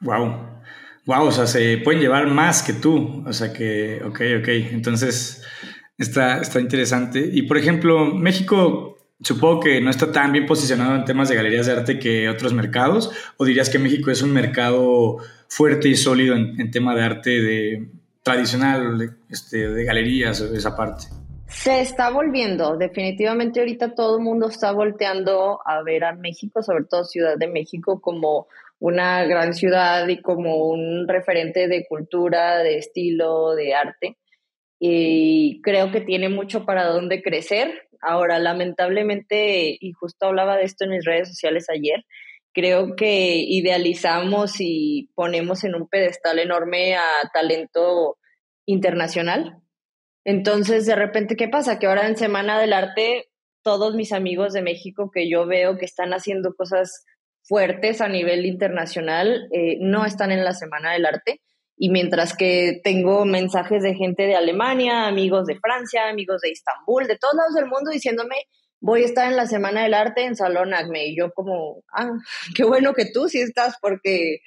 Wow. 0.00 0.56
Wow, 1.06 1.26
o 1.26 1.32
sea, 1.32 1.46
se 1.46 1.78
pueden 1.78 2.00
llevar 2.00 2.26
más 2.26 2.62
que 2.62 2.72
tú. 2.72 3.24
O 3.26 3.32
sea 3.32 3.52
que, 3.52 4.02
ok, 4.04 4.20
ok. 4.40 4.48
Entonces, 4.72 5.42
está, 5.98 6.40
está 6.40 6.60
interesante. 6.60 7.28
Y 7.32 7.42
por 7.42 7.58
ejemplo, 7.58 8.06
México 8.06 8.98
supongo 9.20 9.60
que 9.60 9.80
no 9.80 9.90
está 9.90 10.12
tan 10.12 10.32
bien 10.32 10.46
posicionado 10.46 10.94
en 10.94 11.04
temas 11.04 11.28
de 11.28 11.36
galerías 11.36 11.66
de 11.66 11.72
arte 11.72 11.98
que 11.98 12.28
otros 12.28 12.52
mercados. 12.52 13.10
¿O 13.36 13.44
dirías 13.44 13.70
que 13.70 13.78
México 13.78 14.10
es 14.10 14.22
un 14.22 14.32
mercado 14.32 15.18
fuerte 15.48 15.88
y 15.88 15.96
sólido 15.96 16.34
en, 16.34 16.60
en 16.60 16.70
tema 16.70 16.94
de 16.94 17.02
arte 17.02 17.30
de, 17.30 17.88
tradicional, 18.26 19.16
este, 19.30 19.68
de 19.68 19.84
galerías, 19.84 20.40
esa 20.40 20.76
parte? 20.76 21.04
Se 21.46 21.80
está 21.80 22.10
volviendo, 22.10 22.76
definitivamente 22.76 23.60
ahorita 23.60 23.94
todo 23.94 24.18
el 24.18 24.24
mundo 24.24 24.48
está 24.48 24.72
volteando 24.72 25.60
a 25.64 25.80
ver 25.84 26.02
a 26.02 26.12
México, 26.12 26.60
sobre 26.60 26.84
todo 26.84 27.04
Ciudad 27.04 27.36
de 27.38 27.46
México, 27.46 28.00
como 28.00 28.48
una 28.78 29.24
gran 29.24 29.54
ciudad 29.54 30.06
y 30.08 30.20
como 30.20 30.68
un 30.68 31.08
referente 31.08 31.68
de 31.68 31.86
cultura, 31.88 32.58
de 32.58 32.78
estilo, 32.78 33.54
de 33.54 33.74
arte. 33.74 34.16
Y 34.78 35.60
creo 35.62 35.90
que 35.90 36.00
tiene 36.00 36.28
mucho 36.28 36.64
para 36.66 36.86
dónde 36.86 37.22
crecer. 37.22 37.88
Ahora, 38.02 38.38
lamentablemente, 38.38 39.76
y 39.80 39.92
justo 39.92 40.26
hablaba 40.26 40.56
de 40.56 40.64
esto 40.64 40.84
en 40.84 40.90
mis 40.90 41.04
redes 41.04 41.28
sociales 41.28 41.66
ayer, 41.70 42.04
creo 42.52 42.96
que 42.96 43.36
idealizamos 43.36 44.56
y 44.60 45.10
ponemos 45.14 45.64
en 45.64 45.74
un 45.74 45.88
pedestal 45.88 46.38
enorme 46.38 46.96
a 46.96 47.02
talento 47.32 48.18
internacional. 48.66 49.58
Entonces, 50.24 50.86
de 50.86 50.96
repente, 50.96 51.36
¿qué 51.36 51.48
pasa? 51.48 51.78
Que 51.78 51.86
ahora 51.86 52.06
en 52.06 52.16
Semana 52.16 52.58
del 52.58 52.72
Arte, 52.72 53.28
todos 53.62 53.94
mis 53.94 54.12
amigos 54.12 54.52
de 54.52 54.62
México 54.62 55.10
que 55.12 55.28
yo 55.30 55.46
veo 55.46 55.78
que 55.78 55.84
están 55.84 56.12
haciendo 56.12 56.54
cosas 56.54 57.04
fuertes 57.46 58.00
a 58.00 58.08
nivel 58.08 58.44
internacional 58.46 59.48
eh, 59.52 59.78
no 59.80 60.04
están 60.04 60.32
en 60.32 60.44
la 60.44 60.52
Semana 60.52 60.92
del 60.92 61.06
Arte. 61.06 61.40
Y 61.78 61.90
mientras 61.90 62.34
que 62.34 62.80
tengo 62.82 63.24
mensajes 63.26 63.82
de 63.82 63.94
gente 63.94 64.26
de 64.26 64.34
Alemania, 64.34 65.06
amigos 65.06 65.46
de 65.46 65.58
Francia, 65.58 66.08
amigos 66.08 66.40
de 66.40 66.50
Estambul, 66.50 67.06
de 67.06 67.18
todos 67.18 67.34
lados 67.34 67.54
del 67.54 67.66
mundo 67.66 67.90
diciéndome, 67.90 68.36
voy 68.80 69.02
a 69.02 69.06
estar 69.06 69.30
en 69.30 69.36
la 69.36 69.46
Semana 69.46 69.82
del 69.82 69.94
Arte 69.94 70.24
en 70.24 70.36
Salón 70.36 70.72
Acme. 70.72 71.06
Y 71.06 71.16
yo 71.16 71.32
como, 71.32 71.82
ah, 71.92 72.10
qué 72.54 72.64
bueno 72.64 72.94
que 72.94 73.06
tú 73.12 73.28
sí 73.28 73.40
estás, 73.40 73.76
porque 73.80 74.38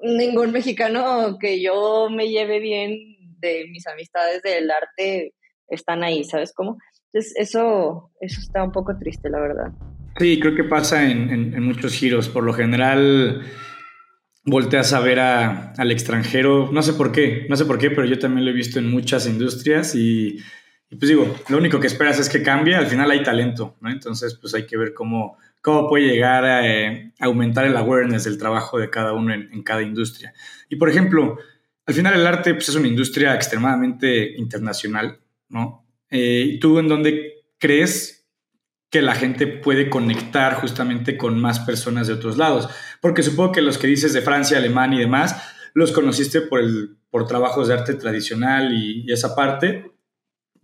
ningún 0.00 0.52
mexicano 0.52 1.38
que 1.40 1.60
yo 1.60 2.08
me 2.10 2.28
lleve 2.28 2.60
bien 2.60 3.16
de 3.40 3.66
mis 3.70 3.86
amistades 3.86 4.42
del 4.42 4.70
arte 4.70 5.34
están 5.68 6.02
ahí, 6.02 6.24
¿sabes 6.24 6.52
cómo? 6.52 6.78
Entonces 7.12 7.34
eso, 7.36 8.10
eso 8.20 8.40
está 8.40 8.62
un 8.62 8.72
poco 8.72 8.96
triste, 8.98 9.28
la 9.28 9.40
verdad. 9.40 9.72
Sí, 10.18 10.40
creo 10.40 10.54
que 10.54 10.64
pasa 10.64 11.08
en, 11.08 11.62
muchos 11.62 11.94
giros. 11.94 12.28
Por 12.28 12.42
lo 12.42 12.52
general, 12.52 13.42
volteas 14.44 14.92
a 14.92 15.00
ver 15.00 15.20
al 15.20 15.90
extranjero. 15.92 16.70
No 16.72 16.82
sé 16.82 16.94
por 16.94 17.12
qué, 17.12 17.46
no 17.48 17.56
sé 17.56 17.64
por 17.64 17.78
qué, 17.78 17.90
pero 17.90 18.04
yo 18.04 18.18
también 18.18 18.44
lo 18.44 18.50
he 18.50 18.54
visto 18.54 18.80
en 18.80 18.90
muchas 18.90 19.28
industrias 19.28 19.94
y, 19.94 20.38
pues 20.90 21.08
digo, 21.08 21.36
lo 21.48 21.58
único 21.58 21.78
que 21.78 21.86
esperas 21.86 22.18
es 22.18 22.28
que 22.28 22.42
cambie. 22.42 22.74
Al 22.74 22.88
final 22.88 23.10
hay 23.12 23.22
talento, 23.22 23.76
¿no? 23.80 23.90
Entonces, 23.90 24.36
pues 24.40 24.54
hay 24.54 24.66
que 24.66 24.76
ver 24.76 24.92
cómo, 24.92 25.38
cómo 25.60 25.88
puede 25.88 26.08
llegar 26.08 26.44
a, 26.44 26.66
eh, 26.66 27.12
aumentar 27.20 27.64
el 27.64 27.76
awareness 27.76 28.24
del 28.24 28.38
trabajo 28.38 28.78
de 28.78 28.90
cada 28.90 29.12
uno 29.12 29.32
en, 29.32 29.62
cada 29.62 29.82
industria. 29.82 30.34
Y 30.68 30.76
por 30.76 30.88
ejemplo, 30.88 31.38
al 31.86 31.94
final 31.94 32.14
el 32.14 32.26
arte 32.26 32.54
pues, 32.54 32.68
es 32.68 32.74
una 32.74 32.88
industria 32.88 33.36
extremadamente 33.36 34.36
internacional, 34.36 35.20
¿no? 35.48 35.86
Eh, 36.10 36.58
¿Tú 36.60 36.80
en 36.80 36.88
dónde 36.88 37.44
crees 37.58 38.17
que 38.90 39.02
la 39.02 39.14
gente 39.14 39.46
puede 39.46 39.90
conectar 39.90 40.54
justamente 40.54 41.16
con 41.16 41.38
más 41.38 41.60
personas 41.60 42.06
de 42.06 42.14
otros 42.14 42.38
lados. 42.38 42.68
Porque 43.00 43.22
supongo 43.22 43.52
que 43.52 43.60
los 43.60 43.78
que 43.78 43.86
dices 43.86 44.12
de 44.12 44.22
Francia, 44.22 44.58
Alemania 44.58 44.98
y 44.98 45.02
demás, 45.02 45.36
los 45.74 45.92
conociste 45.92 46.40
por, 46.40 46.60
el, 46.60 46.96
por 47.10 47.26
trabajos 47.26 47.68
de 47.68 47.74
arte 47.74 47.94
tradicional 47.94 48.72
y, 48.72 49.10
esa 49.12 49.34
parte, 49.34 49.90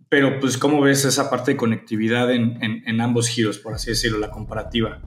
pero 0.09 0.39
pues 0.39 0.57
¿cómo 0.57 0.81
ves 0.81 1.05
esa 1.05 1.29
parte 1.29 1.51
de 1.51 1.57
conectividad 1.57 2.31
en, 2.31 2.57
en, 2.61 3.01
ambos 3.01 3.27
giros, 3.27 3.59
por 3.59 3.73
así 3.73 3.91
decirlo, 3.91 4.17
la 4.17 4.31
comparativa? 4.31 5.01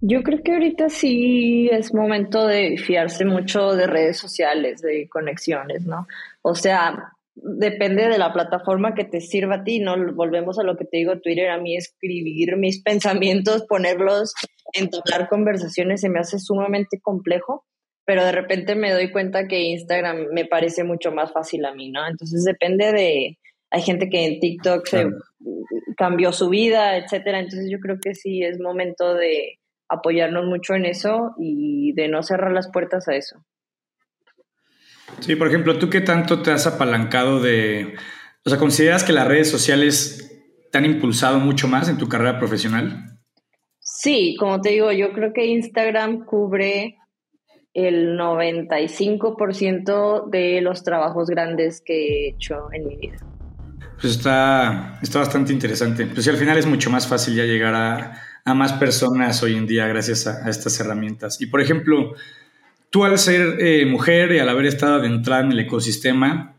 Yo 0.00 0.22
creo 0.22 0.42
que 0.42 0.52
ahorita 0.52 0.88
sí 0.88 1.68
es 1.72 1.94
momento 1.94 2.46
de 2.46 2.76
fiarse 2.76 3.24
mucho 3.24 3.74
de 3.74 3.86
redes 3.86 4.18
sociales, 4.18 4.82
de 4.82 5.08
conexiones, 5.08 5.86
¿no? 5.86 6.06
O 6.42 6.54
sea, 6.54 7.12
depende 7.36 8.08
de 8.08 8.18
la 8.18 8.32
plataforma 8.32 8.94
que 8.94 9.04
te 9.04 9.20
sirva 9.20 9.56
a 9.56 9.64
ti, 9.64 9.78
¿no? 9.78 9.94
Volvemos 10.14 10.58
a 10.58 10.62
lo 10.62 10.76
que 10.76 10.84
te 10.84 10.96
digo, 10.98 11.20
Twitter, 11.20 11.50
a 11.50 11.58
mí 11.58 11.76
escribir 11.76 12.56
mis 12.56 12.82
pensamientos, 12.84 13.64
ponerlos, 13.68 14.34
entablar 14.72 15.28
conversaciones 15.28 16.00
se 16.00 16.08
me 16.08 16.18
hace 16.18 16.38
sumamente 16.38 16.98
complejo, 17.00 17.64
pero 18.04 18.24
de 18.24 18.32
repente 18.32 18.74
me 18.74 18.92
doy 18.92 19.10
cuenta 19.10 19.46
que 19.46 19.60
Instagram 19.60 20.28
me 20.32 20.46
parece 20.46 20.84
mucho 20.84 21.12
más 21.12 21.32
fácil 21.32 21.64
a 21.66 21.74
mí, 21.74 21.90
¿no? 21.90 22.06
Entonces 22.06 22.44
depende 22.44 22.92
de, 22.92 23.38
hay 23.70 23.82
gente 23.82 24.08
que 24.08 24.24
en 24.24 24.40
TikTok 24.40 24.86
se 24.86 25.06
cambió 25.96 26.32
su 26.32 26.48
vida, 26.48 26.96
etcétera, 26.96 27.40
entonces 27.40 27.68
yo 27.70 27.78
creo 27.80 27.98
que 28.00 28.14
sí 28.14 28.42
es 28.42 28.58
momento 28.60 29.14
de 29.14 29.58
apoyarnos 29.88 30.46
mucho 30.46 30.74
en 30.74 30.86
eso 30.86 31.34
y 31.38 31.92
de 31.92 32.08
no 32.08 32.22
cerrar 32.22 32.52
las 32.52 32.70
puertas 32.70 33.08
a 33.08 33.14
eso. 33.14 33.44
Sí, 35.20 35.36
por 35.36 35.48
ejemplo, 35.48 35.78
¿tú 35.78 35.88
qué 35.88 36.00
tanto 36.00 36.42
te 36.42 36.50
has 36.50 36.66
apalancado 36.66 37.40
de... 37.40 37.94
O 38.44 38.50
sea, 38.50 38.58
¿consideras 38.58 39.04
que 39.04 39.12
las 39.12 39.26
redes 39.26 39.50
sociales 39.50 40.42
te 40.70 40.78
han 40.78 40.84
impulsado 40.84 41.38
mucho 41.38 41.68
más 41.68 41.88
en 41.88 41.98
tu 41.98 42.08
carrera 42.08 42.38
profesional? 42.38 43.18
Sí, 43.80 44.36
como 44.38 44.60
te 44.60 44.70
digo, 44.70 44.92
yo 44.92 45.12
creo 45.12 45.32
que 45.32 45.46
Instagram 45.46 46.24
cubre 46.24 46.96
el 47.72 48.18
95% 48.18 50.30
de 50.30 50.60
los 50.60 50.82
trabajos 50.82 51.28
grandes 51.28 51.82
que 51.84 51.94
he 51.94 52.28
hecho 52.30 52.68
en 52.72 52.86
mi 52.86 52.96
vida. 52.96 53.18
Pues 54.00 54.16
está, 54.16 54.98
está 55.02 55.20
bastante 55.20 55.52
interesante. 55.52 56.06
Pues 56.06 56.26
al 56.28 56.36
final 56.36 56.58
es 56.58 56.66
mucho 56.66 56.90
más 56.90 57.06
fácil 57.06 57.34
ya 57.34 57.44
llegar 57.44 57.74
a, 57.74 58.54
más 58.54 58.72
personas 58.74 59.42
hoy 59.42 59.56
en 59.56 59.66
día 59.66 59.88
gracias 59.88 60.26
a, 60.26 60.46
a 60.46 60.50
estas 60.50 60.78
herramientas. 60.80 61.40
Y 61.40 61.46
por 61.46 61.60
ejemplo, 61.60 62.14
Tú 62.90 63.04
al 63.04 63.18
ser 63.18 63.60
eh, 63.60 63.84
mujer 63.86 64.32
y 64.32 64.38
al 64.38 64.48
haber 64.48 64.66
estado 64.66 64.96
adentrada 64.96 65.42
en 65.42 65.52
el 65.52 65.60
ecosistema, 65.60 66.56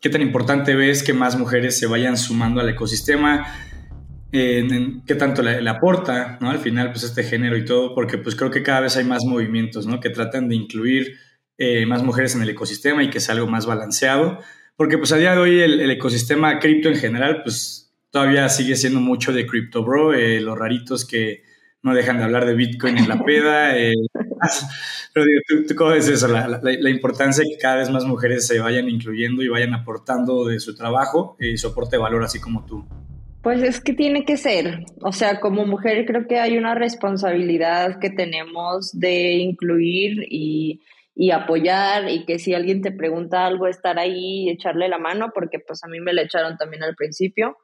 ¿qué 0.00 0.10
tan 0.10 0.22
importante 0.22 0.74
ves 0.74 1.02
que 1.02 1.12
más 1.12 1.38
mujeres 1.38 1.78
se 1.78 1.86
vayan 1.86 2.16
sumando 2.16 2.60
al 2.60 2.68
ecosistema? 2.68 3.46
¿Qué 4.32 5.16
tanto 5.18 5.42
le, 5.42 5.68
aporta 5.68 6.38
¿no? 6.40 6.50
al 6.50 6.58
final 6.58 6.92
pues 6.92 7.02
este 7.02 7.24
género 7.24 7.56
y 7.56 7.64
todo? 7.64 7.94
Porque 7.94 8.18
pues 8.18 8.36
creo 8.36 8.50
que 8.50 8.62
cada 8.62 8.80
vez 8.80 8.96
hay 8.96 9.04
más 9.04 9.24
movimientos 9.24 9.86
¿no? 9.86 10.00
que 10.00 10.10
tratan 10.10 10.48
de 10.48 10.54
incluir 10.54 11.16
eh, 11.58 11.84
más 11.86 12.02
mujeres 12.02 12.34
en 12.34 12.42
el 12.42 12.48
ecosistema 12.48 13.02
y 13.02 13.10
que 13.10 13.20
sea 13.20 13.34
algo 13.34 13.46
más 13.46 13.66
balanceado. 13.66 14.38
Porque 14.76 14.98
pues 14.98 15.12
a 15.12 15.16
día 15.16 15.32
de 15.32 15.38
hoy 15.38 15.60
el, 15.60 15.90
ecosistema 15.90 16.58
cripto 16.58 16.88
en 16.88 16.96
general 16.96 17.42
pues 17.42 17.92
todavía 18.10 18.48
sigue 18.48 18.76
siendo 18.76 19.00
mucho 19.00 19.32
de 19.32 19.46
crypto 19.46 19.84
bro, 19.84 20.14
eh, 20.14 20.40
los 20.40 20.58
raritos 20.58 21.04
que 21.04 21.42
no 21.82 21.94
dejan 21.94 22.18
de 22.18 22.24
hablar 22.24 22.46
de 22.46 22.54
Bitcoin 22.54 22.98
en 22.98 23.08
la 23.08 23.22
peda. 23.22 23.76
Eh, 23.76 23.92
pero 25.14 25.26
digo, 25.26 25.64
¿tú, 25.68 25.74
cómo 25.74 25.90
ves 25.90 26.08
eso? 26.08 26.28
La, 26.28 26.48
la, 26.62 26.90
importancia 26.90 27.44
de 27.44 27.50
que 27.50 27.58
cada 27.58 27.76
vez 27.76 27.90
más 27.90 28.04
mujeres 28.04 28.46
se 28.46 28.60
vayan 28.60 28.88
incluyendo 28.88 29.42
y 29.42 29.48
vayan 29.48 29.74
aportando 29.74 30.44
de 30.46 30.60
su 30.60 30.74
trabajo 30.74 31.36
y 31.38 31.56
soporte 31.56 31.96
de 31.96 32.02
valor 32.02 32.24
así 32.24 32.40
como 32.40 32.64
tú. 32.64 32.84
Pues 33.42 33.62
es 33.62 33.80
que 33.80 33.94
tiene 33.94 34.24
que 34.24 34.36
ser, 34.36 34.84
o 35.00 35.12
sea, 35.12 35.40
como 35.40 35.64
mujer 35.64 36.04
creo 36.04 36.26
que 36.26 36.38
hay 36.38 36.58
una 36.58 36.74
responsabilidad 36.74 37.98
que 37.98 38.10
tenemos 38.10 38.90
de 38.92 39.32
incluir 39.32 40.26
y, 40.28 40.82
y, 41.14 41.30
apoyar 41.30 42.10
y 42.10 42.26
que 42.26 42.38
si 42.38 42.52
alguien 42.52 42.82
te 42.82 42.92
pregunta 42.92 43.46
algo, 43.46 43.66
estar 43.66 43.98
ahí 43.98 44.44
y 44.44 44.50
echarle 44.50 44.90
la 44.90 44.98
mano, 44.98 45.32
porque 45.34 45.58
pues 45.58 45.82
a 45.84 45.88
mí 45.88 46.00
me 46.00 46.12
la 46.12 46.22
echaron 46.22 46.58
también 46.58 46.82
al 46.82 46.94
principio. 46.94 47.56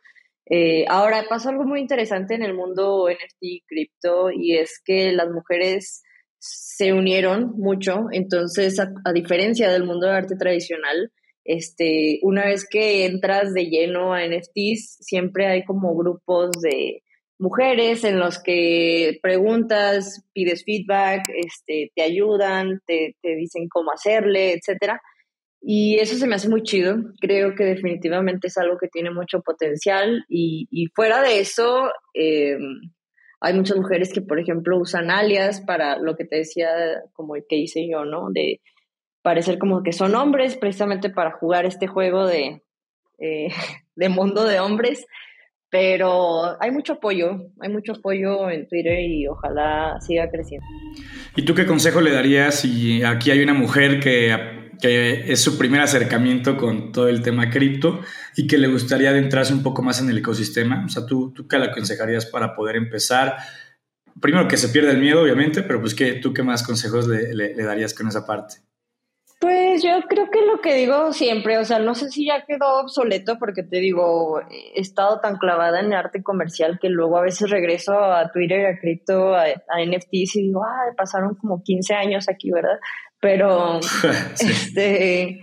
Eh, 0.48 0.84
ahora 0.88 1.24
pasó 1.28 1.48
algo 1.48 1.64
muy 1.64 1.80
interesante 1.80 2.34
en 2.34 2.42
el 2.42 2.54
mundo 2.54 3.08
NFT 3.10 3.66
cripto 3.66 4.30
y 4.30 4.56
es 4.56 4.80
que 4.84 5.12
las 5.12 5.28
mujeres 5.28 6.04
se 6.76 6.92
unieron 6.92 7.52
mucho, 7.56 8.08
entonces 8.12 8.78
a 8.78 9.12
diferencia 9.14 9.70
del 9.70 9.84
mundo 9.84 10.06
de 10.06 10.12
arte 10.12 10.36
tradicional, 10.36 11.10
este, 11.42 12.18
una 12.22 12.44
vez 12.44 12.66
que 12.68 13.06
entras 13.06 13.54
de 13.54 13.64
lleno 13.70 14.12
a 14.12 14.26
NFTs, 14.26 14.98
siempre 15.00 15.46
hay 15.46 15.64
como 15.64 15.96
grupos 15.96 16.50
de 16.60 17.02
mujeres 17.38 18.04
en 18.04 18.18
los 18.18 18.42
que 18.42 19.18
preguntas, 19.22 20.22
pides 20.34 20.64
feedback, 20.64 21.22
este, 21.34 21.92
te 21.94 22.02
ayudan, 22.02 22.82
te, 22.86 23.16
dicen 23.22 23.68
cómo 23.70 23.90
hacerle, 23.92 24.52
etcétera. 24.52 25.00
Y 25.62 25.98
eso 25.98 26.16
se 26.16 26.26
me 26.26 26.34
hace 26.34 26.50
muy 26.50 26.62
chido. 26.62 26.96
Creo 27.20 27.54
que 27.54 27.64
definitivamente 27.64 28.48
es 28.48 28.58
algo 28.58 28.76
que 28.76 28.88
tiene 28.88 29.10
mucho 29.10 29.40
potencial. 29.40 30.26
Y, 30.28 30.88
fuera 30.94 31.22
de 31.22 31.40
eso, 31.40 31.90
em, 32.12 32.92
hay 33.40 33.54
muchas 33.54 33.76
mujeres 33.76 34.12
que, 34.12 34.22
por 34.22 34.40
ejemplo, 34.40 34.78
usan 34.78 35.10
alias 35.10 35.60
para 35.60 35.98
lo 35.98 36.16
que 36.16 36.24
te 36.24 36.36
decía, 36.36 36.68
como 37.12 37.36
el 37.36 37.44
que 37.48 37.56
hice 37.56 37.86
yo, 37.88 38.04
¿no? 38.04 38.30
De 38.30 38.60
parecer 39.22 39.58
como 39.58 39.82
que 39.82 39.92
son 39.92 40.14
hombres 40.14 40.56
precisamente 40.56 41.10
para 41.10 41.32
jugar 41.32 41.66
este 41.66 41.86
juego 41.86 42.26
de, 42.26 42.62
eh, 43.18 43.48
de 43.96 44.08
mundo 44.08 44.44
de 44.44 44.60
hombres. 44.60 45.06
Pero 45.68 46.60
hay 46.62 46.70
mucho 46.70 46.94
apoyo, 46.94 47.50
hay 47.60 47.68
mucho 47.68 47.92
apoyo 47.92 48.48
en 48.48 48.68
Twitter 48.68 49.00
y 49.00 49.26
ojalá 49.26 49.96
siga 50.00 50.30
creciendo. 50.30 50.66
¿Y 51.34 51.44
tú 51.44 51.54
qué 51.54 51.66
consejo 51.66 52.00
le 52.00 52.12
darías 52.12 52.60
si 52.60 53.02
aquí 53.02 53.32
hay 53.32 53.42
una 53.42 53.52
mujer 53.52 53.98
que, 53.98 54.65
que 54.80 55.32
es 55.32 55.40
su 55.40 55.58
primer 55.58 55.80
acercamiento 55.80 56.56
con 56.56 56.92
todo 56.92 57.08
el 57.08 57.22
tema 57.22 57.50
cripto 57.50 58.00
y 58.36 58.46
que 58.46 58.58
le 58.58 58.68
gustaría 58.68 59.10
adentrarse 59.10 59.52
un 59.52 59.62
poco 59.62 59.82
más 59.82 60.00
en 60.00 60.10
el 60.10 60.18
ecosistema? 60.18 60.84
O 60.86 60.88
sea, 60.88 61.06
¿tú, 61.06 61.32
tú 61.32 61.46
qué 61.48 61.58
le 61.58 61.66
aconsejarías 61.66 62.26
para 62.26 62.54
poder 62.54 62.76
empezar? 62.76 63.36
Primero 64.20 64.48
que 64.48 64.56
se 64.56 64.68
pierda 64.68 64.92
el 64.92 64.98
miedo, 64.98 65.22
obviamente, 65.22 65.62
pero 65.62 65.80
pues 65.80 65.94
que 65.94 66.14
tú 66.14 66.32
qué 66.32 66.42
más 66.42 66.62
consejos 66.62 67.06
le, 67.06 67.34
le 67.34 67.62
darías 67.62 67.94
con 67.94 68.08
esa 68.08 68.26
parte? 68.26 68.56
Pues 69.38 69.82
yo 69.82 70.00
creo 70.08 70.30
que 70.30 70.40
lo 70.46 70.62
que 70.62 70.74
digo 70.74 71.12
siempre, 71.12 71.58
o 71.58 71.64
sea, 71.64 71.78
no 71.78 71.94
sé 71.94 72.10
si 72.10 72.26
ya 72.26 72.46
quedó 72.46 72.80
obsoleto 72.80 73.38
porque 73.38 73.62
te 73.62 73.80
digo, 73.80 74.40
he 74.50 74.80
estado 74.80 75.20
tan 75.20 75.36
clavada 75.36 75.80
en 75.80 75.92
arte 75.92 76.22
comercial 76.22 76.78
que 76.80 76.88
luego 76.88 77.18
a 77.18 77.22
veces 77.22 77.50
regreso 77.50 77.92
a 77.92 78.30
Twitter, 78.32 78.64
a 78.64 78.78
cripto, 78.78 79.34
a, 79.34 79.46
NFTs 79.46 80.36
y 80.36 80.42
digo, 80.44 80.64
ah, 80.64 80.92
pasaron 80.96 81.34
como 81.34 81.62
15 81.62 81.94
años 81.94 82.28
aquí, 82.30 82.50
¿verdad? 82.50 82.78
Pero 83.20 83.80
este 84.40 85.40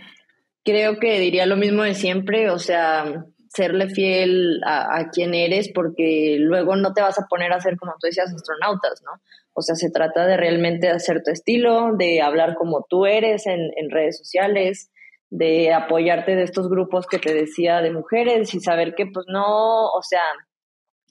creo 0.63 0.97
que 0.97 1.19
diría 1.19 1.45
lo 1.45 1.58
mismo 1.58 1.84
de 1.84 1.93
siempre, 1.93 2.49
o 2.49 2.58
sea, 2.58 3.25
serle 3.54 3.89
fiel 3.89 4.62
a, 4.66 4.98
a 4.98 5.10
quien 5.10 5.34
eres 5.34 5.72
porque 5.74 6.38
luego 6.39 6.76
no 6.76 6.94
te 6.94 7.02
vas 7.02 7.20
a 7.20 7.28
poner 7.30 7.54
a 7.54 7.60
ser, 7.60 7.78
como 7.78 7.94
tú 7.94 8.08
decías, 8.08 8.34
astronautas, 8.34 9.02
¿no? 9.06 9.22
O 9.54 9.62
sea, 9.62 9.76
se 9.76 9.92
trata 9.92 10.26
de 10.26 10.36
realmente 10.36 10.89
hacer 10.89 11.22
tu 11.24 11.32
estilo, 11.32 11.96
de 11.98 12.22
hablar 12.22 12.56
como 12.56 12.86
tú 12.89 13.06
eres 13.06 13.46
en, 13.46 13.72
redes 13.92 14.18
sociales, 14.18 14.92
de 15.30 15.74
apoyarte 15.74 16.36
de 16.36 16.44
estos 16.44 16.70
grupos 16.70 17.06
que 17.06 17.20
te 17.20 17.34
decía 17.34 17.82
de 17.82 17.92
mujeres 17.92 18.54
y 18.54 18.60
saber 18.60 18.96
que 18.96 19.06
pues 19.06 19.26
no, 19.28 19.86
o 19.86 20.02
sea, 20.02 20.24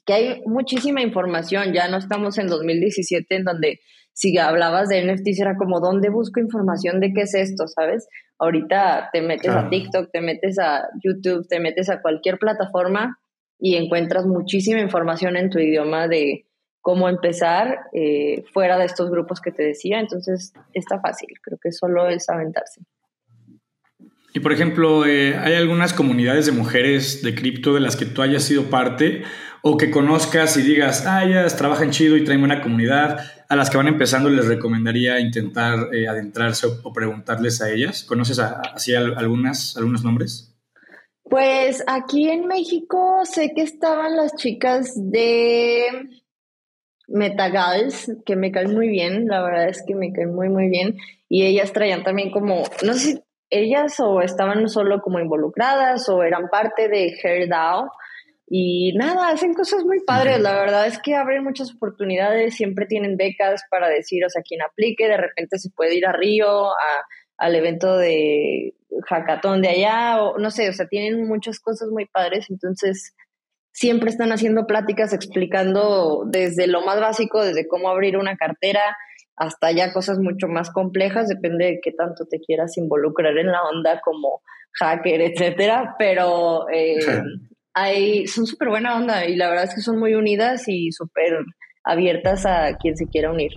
que 0.05 0.13
hay 0.13 0.41
muchísima 0.45 1.01
información, 1.01 1.73
ya 1.73 1.87
no 1.87 1.97
estamos 1.97 2.37
en 2.37 2.47
2017 2.47 3.35
en 3.35 3.43
donde 3.45 3.79
si 4.13 4.37
hablabas 4.37 4.89
de 4.89 5.03
NFTs 5.03 5.39
era 5.39 5.57
como, 5.57 5.79
¿dónde 5.79 6.09
busco 6.09 6.39
información 6.39 6.99
de 6.99 7.13
qué 7.13 7.21
es 7.21 7.33
esto? 7.33 7.67
¿Sabes? 7.67 8.07
Ahorita 8.39 9.09
te 9.11 9.21
metes 9.21 9.51
a 9.51 9.69
TikTok, 9.69 10.11
te 10.11 10.21
metes 10.21 10.59
a 10.59 10.87
YouTube, 11.03 11.47
te 11.47 11.59
metes 11.59 11.89
a 11.89 12.01
cualquier 12.01 12.37
plataforma 12.37 13.17
y 13.59 13.75
encuentras 13.75 14.25
muchísima 14.25 14.79
información 14.79 15.35
en 15.35 15.49
tu 15.49 15.59
idioma 15.59 16.07
de 16.07 16.45
cómo 16.81 17.09
empezar 17.09 17.79
eh, 17.93 18.43
fuera 18.53 18.77
de 18.77 18.85
estos 18.85 19.09
grupos 19.09 19.39
que 19.39 19.51
te 19.51 19.63
decía. 19.63 19.99
Entonces, 19.99 20.53
está 20.73 20.99
fácil, 20.99 21.29
creo 21.41 21.57
que 21.61 21.71
solo 21.71 22.07
es 22.09 22.29
aventarse. 22.29 22.81
Y 24.33 24.39
por 24.39 24.51
ejemplo, 24.51 25.05
eh, 25.05 25.35
¿hay 25.37 25.53
algunas 25.53 25.93
comunidades 25.93 26.45
de 26.47 26.51
mujeres 26.51 27.21
de 27.23 27.35
cripto 27.35 27.73
de 27.73 27.79
las 27.79 27.95
que 27.95 28.05
tú 28.05 28.21
hayas 28.21 28.43
sido 28.43 28.63
parte 28.63 29.23
o 29.65 29.77
que 29.77 29.89
conozcas 29.89 30.57
y 30.57 30.61
digas, 30.61 31.05
ah, 31.07 31.23
ellas 31.23 31.55
trabajan 31.55 31.89
chido 31.89 32.17
y 32.17 32.25
traen 32.25 32.41
buena 32.41 32.61
comunidad? 32.61 33.19
A 33.47 33.55
las 33.55 33.69
que 33.69 33.77
van 33.77 33.87
empezando 33.87 34.29
les 34.29 34.45
recomendaría 34.45 35.21
intentar 35.21 35.87
eh, 35.93 36.05
adentrarse 36.05 36.67
o, 36.83 36.91
preguntarles 36.91 37.61
a 37.61 37.71
ellas. 37.71 38.03
¿Conoces 38.03 38.39
así 38.39 38.93
algunas, 38.93 39.77
algunos 39.77 40.03
nombres? 40.03 40.53
Pues 41.23 41.81
aquí 41.87 42.29
en 42.29 42.45
México 42.47 43.21
sé 43.23 43.53
que 43.55 43.61
estaban 43.61 44.17
las 44.17 44.35
chicas 44.35 44.95
de 44.97 46.09
Metagals, 47.07 48.11
que 48.25 48.35
me 48.35 48.51
caen 48.51 48.73
muy 48.73 48.89
bien, 48.89 49.27
la 49.27 49.41
verdad 49.43 49.69
es 49.69 49.81
que 49.87 49.95
me 49.95 50.11
caen 50.11 50.35
muy, 50.35 50.49
muy 50.49 50.67
bien. 50.67 50.97
Y 51.29 51.45
ellas 51.45 51.71
traían 51.71 52.03
también 52.03 52.31
como, 52.31 52.63
no 52.83 52.93
sé 52.95 52.99
si 52.99 53.23
ellas 53.49 53.97
o 54.01 54.19
estaban 54.19 54.67
solo 54.67 54.99
como 54.99 55.19
involucradas 55.19 56.09
o 56.09 56.21
eran 56.21 56.49
parte 56.49 56.89
de 56.89 57.15
HairDAO. 57.23 57.89
Y 58.47 58.93
nada, 58.97 59.29
hacen 59.29 59.53
cosas 59.53 59.83
muy 59.85 60.01
padres. 60.01 60.39
La 60.39 60.53
verdad 60.53 60.85
es 60.87 60.99
que 60.99 61.15
abren 61.15 61.43
muchas 61.43 61.73
oportunidades, 61.73 62.55
siempre 62.55 62.85
tienen 62.85 63.17
becas 63.17 63.63
para 63.69 63.89
decir, 63.89 64.25
o 64.25 64.29
sea, 64.29 64.41
quien 64.41 64.61
aplique, 64.61 65.07
de 65.07 65.17
repente 65.17 65.57
se 65.57 65.69
puede 65.69 65.95
ir 65.95 66.05
a 66.05 66.11
Río, 66.11 66.67
a, 66.67 67.05
al 67.37 67.55
evento 67.55 67.97
de 67.97 68.75
hackathon 69.09 69.61
de 69.61 69.69
allá, 69.69 70.21
o 70.21 70.37
no 70.37 70.51
sé, 70.51 70.69
o 70.69 70.73
sea, 70.73 70.87
tienen 70.87 71.27
muchas 71.27 71.59
cosas 71.59 71.89
muy 71.89 72.05
padres. 72.05 72.49
Entonces, 72.49 73.15
siempre 73.71 74.09
están 74.09 74.31
haciendo 74.31 74.67
pláticas 74.67 75.13
explicando 75.13 76.23
desde 76.27 76.67
lo 76.67 76.81
más 76.81 76.99
básico, 76.99 77.43
desde 77.43 77.67
cómo 77.67 77.89
abrir 77.89 78.17
una 78.17 78.35
cartera 78.37 78.81
hasta 79.35 79.71
ya 79.71 79.91
cosas 79.91 80.19
mucho 80.19 80.47
más 80.47 80.69
complejas, 80.71 81.27
depende 81.27 81.65
de 81.65 81.79
qué 81.81 81.91
tanto 81.91 82.25
te 82.25 82.39
quieras 82.39 82.77
involucrar 82.77 83.35
en 83.37 83.47
la 83.47 83.63
onda 83.63 83.99
como 84.01 84.41
hacker, 84.73 85.21
etcétera, 85.21 85.95
pero 85.97 86.69
eh, 86.69 86.99
hay, 87.73 88.27
son 88.27 88.45
súper 88.45 88.69
buena 88.69 88.95
onda 88.95 89.25
y 89.25 89.35
la 89.35 89.49
verdad 89.49 89.65
es 89.65 89.75
que 89.75 89.81
son 89.81 89.99
muy 89.99 90.13
unidas 90.13 90.67
y 90.67 90.91
súper 90.91 91.45
abiertas 91.83 92.45
a 92.45 92.77
quien 92.77 92.95
se 92.95 93.07
quiera 93.07 93.31
unir. 93.31 93.51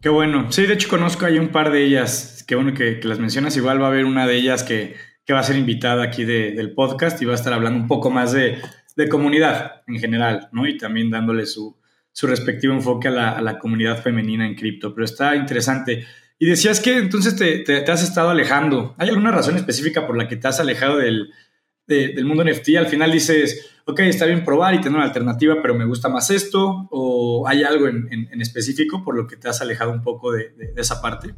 Qué 0.00 0.08
bueno. 0.08 0.50
Sí, 0.50 0.66
de 0.66 0.74
hecho 0.74 0.88
conozco 0.88 1.26
ahí 1.26 1.38
un 1.38 1.48
par 1.48 1.70
de 1.70 1.84
ellas. 1.84 2.44
Qué 2.46 2.54
bueno 2.54 2.72
que, 2.74 3.00
las 3.02 3.18
mencionas. 3.18 3.56
Igual 3.56 3.80
va 3.80 3.86
a 3.86 3.90
haber 3.90 4.04
una 4.04 4.26
de 4.26 4.36
ellas 4.36 4.62
que, 4.62 4.94
que 5.26 5.32
va 5.32 5.40
a 5.40 5.44
ser 5.44 5.56
invitada 5.56 6.04
aquí 6.04 6.24
del 6.24 6.72
podcast 6.74 7.20
y 7.20 7.26
va 7.26 7.32
a 7.32 7.36
estar 7.36 7.52
hablando 7.52 7.78
un 7.78 7.86
poco 7.86 8.10
más 8.10 8.32
de, 8.32 8.58
de 8.96 9.08
comunidad 9.08 9.82
en 9.86 9.98
general, 9.98 10.48
¿no? 10.52 10.66
Y 10.66 10.78
también 10.78 11.10
dándole 11.10 11.44
su, 11.44 11.76
su 12.12 12.26
respectivo 12.26 12.72
enfoque 12.72 13.08
a 13.08 13.40
la, 13.40 13.58
comunidad 13.58 14.02
femenina 14.02 14.46
en 14.46 14.54
cripto. 14.54 14.94
Pero 14.94 15.04
está 15.04 15.36
interesante. 15.36 16.06
Y 16.38 16.46
decías 16.46 16.80
que 16.80 16.96
entonces 16.96 17.36
te, 17.36 17.58
te, 17.58 17.90
has 17.90 18.02
estado 18.02 18.30
alejando. 18.30 18.94
¿Hay 18.96 19.10
alguna 19.10 19.32
razón 19.32 19.56
específica 19.56 20.06
por 20.06 20.16
la 20.16 20.28
que 20.28 20.36
te 20.36 20.48
has 20.48 20.60
alejado 20.60 20.96
del, 20.96 21.30
del 21.94 22.24
mundo 22.24 22.44
NFT? 22.44 22.76
Al 22.78 22.86
final 22.86 23.12
dices, 23.12 23.70
ok, 23.84 24.00
está 24.00 24.26
bien 24.26 24.44
probar 24.44 24.74
y 24.74 24.80
tener 24.80 24.96
una 24.96 25.06
alternativa, 25.06 25.56
pero 25.60 25.74
me 25.74 25.84
gusta 25.84 26.08
más 26.08 26.30
esto. 26.30 26.88
¿O 26.90 27.46
hay 27.46 27.62
algo 27.62 27.88
en, 27.88 28.40
específico 28.40 29.02
por 29.04 29.16
lo 29.16 29.26
que 29.26 29.36
te 29.36 29.48
has 29.48 29.60
alejado 29.60 29.92
un 29.92 30.02
poco 30.02 30.32
de 30.32 30.52
esa 30.76 31.00
parte? 31.00 31.34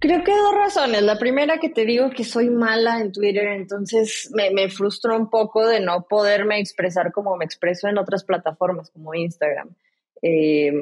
Creo 0.00 0.24
que 0.24 0.32
dos 0.32 0.54
razones. 0.54 1.02
La 1.02 1.18
primera 1.18 1.58
que 1.58 1.68
te 1.68 1.84
digo 1.84 2.08
que 2.08 2.24
soy 2.24 2.48
mala 2.48 3.00
en 3.00 3.12
Twitter, 3.12 3.48
entonces 3.48 4.30
me, 4.34 4.50
me 4.50 4.70
frustró 4.70 5.14
un 5.14 5.28
poco 5.28 5.66
de 5.66 5.80
no 5.80 6.06
poderme 6.08 6.58
expresar 6.58 7.12
como 7.12 7.36
me 7.36 7.44
expreso 7.44 7.86
en 7.86 7.98
otras 7.98 8.24
plataformas 8.24 8.90
como 8.90 9.14
Instagram. 9.14 9.68
Eh, 10.22 10.72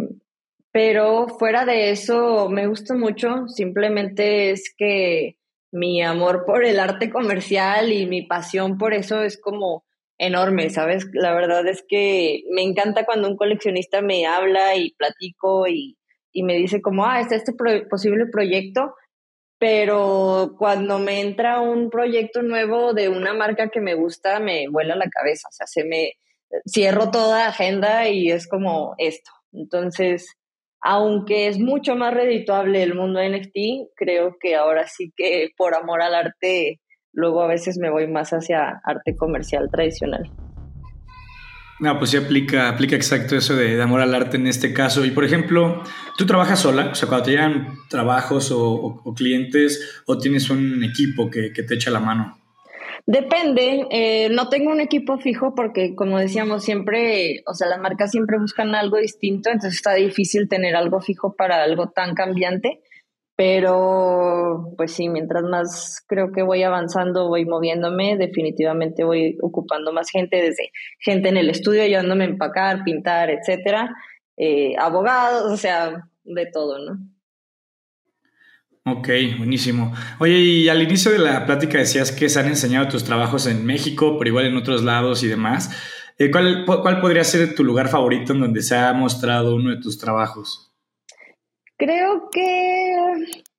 pero 0.71 1.27
fuera 1.27 1.65
de 1.65 1.91
eso, 1.91 2.49
me 2.49 2.69
gusta 2.69 2.95
mucho. 2.95 3.49
Simplemente 3.49 4.51
es 4.51 4.73
que 4.77 5.38
mi 5.71 6.03
amor 6.03 6.45
por 6.47 6.65
el 6.65 6.81
arte 6.81 7.11
comercial 7.11 7.93
y 7.93 8.07
mi 8.07 8.23
pasión 8.23 8.79
por 8.79 8.95
eso 8.95 9.23
es 9.23 9.41
como 9.41 9.85
enorme, 10.19 10.71
¿sabes? 10.71 11.07
La 11.13 11.35
verdad 11.35 11.67
es 11.67 11.85
que 11.87 12.43
me 12.51 12.63
encanta 12.63 13.05
cuando 13.05 13.29
un 13.29 13.37
coleccionista 13.37 14.01
me 14.03 14.27
habla 14.27 14.75
y 14.77 14.93
platico 14.95 15.69
y, 15.69 15.97
y 16.33 16.43
me 16.43 16.57
dice 16.57 16.83
como, 16.83 17.05
ah, 17.07 17.21
está 17.21 17.37
este 17.37 17.53
posible 17.89 18.27
proyecto 18.27 18.95
pero 19.59 20.55
cuando 20.57 20.99
me 20.99 21.21
entra 21.21 21.61
un 21.61 21.91
proyecto 21.91 22.43
nuevo 22.43 22.95
de 22.95 23.09
una 23.09 23.35
marca 23.35 23.71
que 23.71 23.81
me 23.81 23.95
gusta, 23.95 24.39
me 24.39 24.69
vuela 24.69 24.95
la 24.95 25.09
cabeza, 25.09 25.49
o 25.49 25.53
sea, 25.53 25.67
se 25.67 25.85
me 25.85 26.13
cierro 26.67 27.11
toda 27.11 27.49
agenda 27.49 28.09
y 28.09 28.31
es 28.31 28.47
como 28.47 28.95
esto. 28.99 29.31
Entonces, 29.53 30.37
aunque 30.81 31.49
es 31.49 31.59
mucho 31.59 31.97
más 31.97 32.15
redituable 32.15 32.83
el 32.83 32.95
mundo 32.95 33.21
NFT, 33.21 33.91
creo 33.97 34.37
que 34.41 34.57
ahora 34.57 34.87
sí 34.87 35.13
que 35.17 35.51
por 35.57 35.75
amor 35.75 36.03
al 36.03 36.15
arte, 36.15 36.81
luego 37.13 37.43
a 37.43 37.49
veces 37.49 37.79
me 37.79 37.91
voy 37.91 38.07
más 38.07 38.31
hacia 38.31 38.81
arte 38.85 39.17
comercial 39.17 39.69
tradicional. 39.71 40.31
No, 41.81 41.97
pues 41.99 42.11
sí 42.11 42.17
aplica, 42.17 42.69
aplica 42.69 42.97
exacto 42.97 43.37
eso 43.37 43.55
de, 43.55 43.81
amor 43.81 44.01
al 44.01 44.15
arte 44.15 44.37
en 44.37 44.49
este 44.49 44.73
caso. 44.73 45.05
Y 45.05 45.13
por 45.13 45.25
ejemplo, 45.25 45.83
¿tú 46.17 46.27
trabajas 46.27 46.59
sola? 46.59 46.89
O 46.91 46.95
sea, 46.95 47.09
cuando 47.09 47.27
te 47.27 47.31
llegan 47.33 47.79
trabajos 47.89 48.51
o, 48.53 49.15
clientes, 49.17 50.03
o 50.07 50.19
tienes 50.19 50.51
un 50.51 50.83
equipo 50.83 51.31
que, 51.31 51.51
te 51.51 51.75
echa 51.75 51.91
la 51.91 52.01
mano. 52.01 52.38
Depende, 53.09 53.87
eh, 53.91 54.29
no 54.29 54.51
tengo 54.51 54.71
un 54.71 54.83
equipo 54.83 55.17
fijo 55.17 55.55
porque 55.55 55.95
como 55.95 56.19
decíamos 56.19 56.63
siempre, 56.63 57.43
o 57.47 57.55
sea, 57.55 57.67
las 57.67 57.81
marcas 57.81 58.11
siempre 58.11 58.39
buscan 58.39 58.75
algo 58.75 58.99
distinto, 58.99 59.49
entonces 59.49 59.77
está 59.77 59.95
difícil 59.95 60.47
tener 60.47 60.77
algo 60.77 61.01
fijo 61.01 61.35
para 61.35 61.63
algo 61.63 61.89
tan 61.89 62.15
cambiante. 62.15 62.83
Pero, 63.35 64.75
pues 64.77 64.93
sí, 64.93 65.09
mientras 65.09 65.43
más 65.45 66.05
creo 66.07 66.33
que 66.33 66.43
voy 66.43 66.63
avanzando, 66.65 67.29
voy 67.29 67.47
moviéndome, 67.47 68.19
definitivamente 68.19 69.05
voy 69.05 69.39
ocupando 69.41 69.91
más 69.91 70.11
gente, 70.11 70.43
desde 70.43 70.71
gente 70.99 71.31
en 71.31 71.39
el 71.39 71.49
estudio 71.49 71.85
ayudándome 71.85 72.25
a 72.25 72.29
empacar, 72.29 72.85
pintar, 72.85 73.31
etcétera, 73.31 73.89
eh, 74.37 74.75
abogados, 74.79 75.51
o 75.51 75.57
sea, 75.57 76.11
de 76.25 76.47
todo, 76.53 76.79
¿no? 76.79 76.99
Ok, 78.93 79.09
buenísimo. 79.37 79.93
Oye, 80.19 80.39
y 80.39 80.69
al 80.69 80.83
inicio 80.83 81.11
de 81.11 81.19
la 81.19 81.47
plática 81.47 81.79
decías 81.79 82.13
que 82.13 82.29
se 82.29 82.41
han 82.41 82.47
enseñado 82.47 82.89
tus 82.89 83.05
trabajos 83.05 83.47
en 83.47 83.65
México, 83.67 84.17
pero 84.19 84.29
igual 84.29 84.47
en 84.47 84.57
otros 84.57 84.83
lados 84.83 85.23
y 85.23 85.29
demás. 85.29 85.71
Eh, 86.19 86.31
¿cuál, 86.31 86.65
¿Cuál 86.67 87.01
podría 87.01 87.25
ser 87.25 87.55
tu 87.55 87.65
lugar 87.65 87.89
favorito 87.89 88.33
en 88.33 88.41
donde 88.41 88.63
se 88.63 88.77
ha 88.77 88.93
mostrado 88.93 89.55
uno 89.55 89.71
de 89.71 89.81
tus 89.81 89.99
trabajos? 89.99 90.73
Creo 91.77 92.29
que 92.33 92.95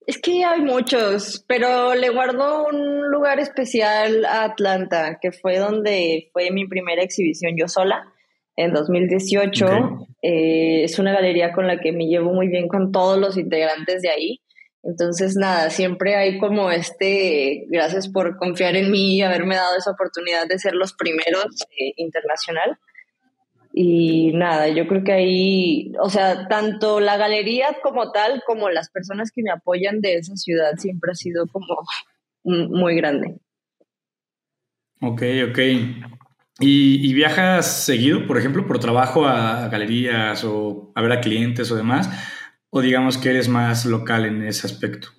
es 0.06 0.18
que 0.18 0.44
hay 0.44 0.62
muchos, 0.62 1.46
pero 1.48 1.94
le 1.94 2.10
guardo 2.10 2.66
un 2.66 3.10
lugar 3.12 3.40
especial 3.40 4.26
a 4.26 4.44
Atlanta, 4.44 5.20
que 5.22 5.32
fue 5.32 5.58
donde 5.58 6.30
fue 6.34 6.52
mi 6.52 6.68
primera 6.68 7.04
exhibición 7.04 7.54
yo 7.56 7.68
sola 7.68 8.12
en 8.56 8.74
2018. 8.74 9.68
Eh, 10.22 10.84
es 10.84 11.00
una 11.00 11.14
galería 11.14 11.54
con 11.54 11.68
la 11.68 11.80
que 11.80 11.92
me 11.94 12.08
llevo 12.08 12.34
muy 12.34 12.48
bien 12.48 12.68
con 12.68 12.92
todos 12.92 13.18
los 13.18 13.38
integrantes 13.38 14.02
de 14.02 14.10
ahí. 14.10 14.42
Entonces, 14.84 15.36
nada, 15.36 15.70
siempre 15.70 16.16
hay 16.16 16.40
como 16.40 16.72
este, 16.72 17.66
gracias 17.70 18.08
por 18.08 18.38
confiar 18.38 18.76
en 18.76 18.92
mí 18.92 19.18
y 19.18 19.22
haberme 19.22 19.56
dado 19.56 19.76
esa 19.78 19.92
oportunidad 19.92 20.48
de 20.48 20.58
ser 20.58 20.74
los 20.74 20.94
primeros 20.94 21.46
eh, 21.78 21.94
internacional. 21.98 22.78
Y 23.74 24.32
nada, 24.34 24.68
yo 24.70 24.88
creo 24.88 25.04
que 25.04 25.12
ahí, 25.12 25.92
o 26.02 26.10
sea, 26.10 26.48
tanto 26.48 27.00
la 27.00 27.18
galería 27.18 27.78
como 27.84 28.12
tal, 28.12 28.42
como 28.46 28.70
las 28.70 28.90
personas 28.90 29.32
que 29.32 29.44
me 29.44 29.52
apoyan 29.52 30.02
de 30.02 30.16
esa 30.16 30.36
ciudad, 30.36 30.72
siempre 30.78 31.12
ha 31.12 31.16
sido 31.16 31.46
como 31.48 31.78
muy 32.44 32.96
grande. 32.96 33.36
Ok, 35.02 35.22
ok. 35.50 35.60
¿Y, 36.62 37.14
viajas 37.14 37.86
seguido, 37.86 38.28
por 38.28 38.38
ejemplo, 38.38 38.68
por 38.68 38.80
trabajo 38.80 39.26
a 39.26 39.70
galerías 39.70 40.44
o 40.44 40.92
a 40.94 41.02
ver 41.02 41.14
a 41.14 41.22
clientes 41.22 41.72
o 41.72 41.76
demás? 41.76 42.10
¿O 42.72 42.82
digamos 42.82 43.18
que 43.18 43.30
eres 43.30 43.48
más 43.48 43.86
local 43.86 44.26
en 44.26 44.44
ese 44.44 44.68
aspecto? 44.68 45.10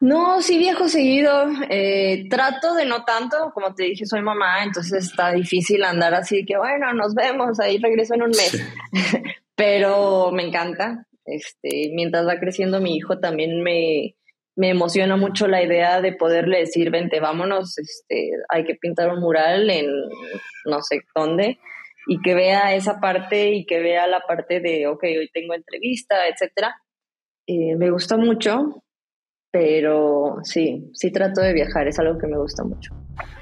No, 0.00 0.42
sí 0.42 0.58
viajo 0.58 0.88
seguido. 0.88 1.46
Eh, 1.70 2.26
trato 2.28 2.74
de 2.74 2.84
no 2.84 3.04
tanto, 3.04 3.52
como 3.54 3.74
te 3.74 3.84
dije, 3.84 4.04
soy 4.04 4.22
mamá, 4.22 4.62
entonces 4.62 5.06
está 5.06 5.32
difícil 5.32 5.82
andar 5.82 6.14
así 6.14 6.44
que 6.44 6.58
bueno, 6.58 6.92
nos 6.92 7.14
vemos, 7.14 7.58
ahí 7.58 7.78
regreso 7.78 8.14
en 8.14 8.22
un 8.22 8.30
mes. 8.30 8.62
Pero 9.56 10.30
me 10.32 10.46
encanta. 10.46 11.06
Este, 11.24 11.90
mientras 11.94 12.26
va 12.26 12.38
creciendo 12.38 12.80
mi 12.80 12.96
hijo, 12.96 13.18
también 13.18 13.62
me, 13.62 14.14
me 14.56 14.68
emociona 14.68 15.16
mucho 15.16 15.48
la 15.48 15.62
idea 15.62 16.00
de 16.00 16.12
poderle 16.12 16.58
decir, 16.58 16.90
vente, 16.90 17.18
vámonos, 17.18 17.78
este, 17.78 18.30
hay 18.50 18.64
que 18.64 18.74
pintar 18.74 19.10
un 19.10 19.20
mural 19.20 19.70
en 19.70 19.86
no 20.66 20.82
sé 20.82 21.00
dónde, 21.14 21.58
y 22.06 22.20
que 22.20 22.34
vea 22.34 22.74
esa 22.74 23.00
parte 23.00 23.50
y 23.50 23.66
que 23.66 23.80
vea 23.80 24.06
la 24.06 24.20
parte 24.20 24.60
de, 24.60 24.86
ok, 24.86 25.02
hoy 25.02 25.30
tengo 25.32 25.54
entrevista, 25.54 26.28
etcétera. 26.28 26.76
Eh, 27.46 27.76
me 27.76 27.90
gusta 27.90 28.16
mucho 28.16 28.84
pero 29.54 30.38
sí, 30.42 30.90
sí 30.94 31.12
trato 31.12 31.40
de 31.40 31.52
viajar, 31.52 31.86
es 31.86 31.96
algo 32.00 32.18
que 32.18 32.26
me 32.26 32.36
gusta 32.36 32.64
mucho. 32.64 32.92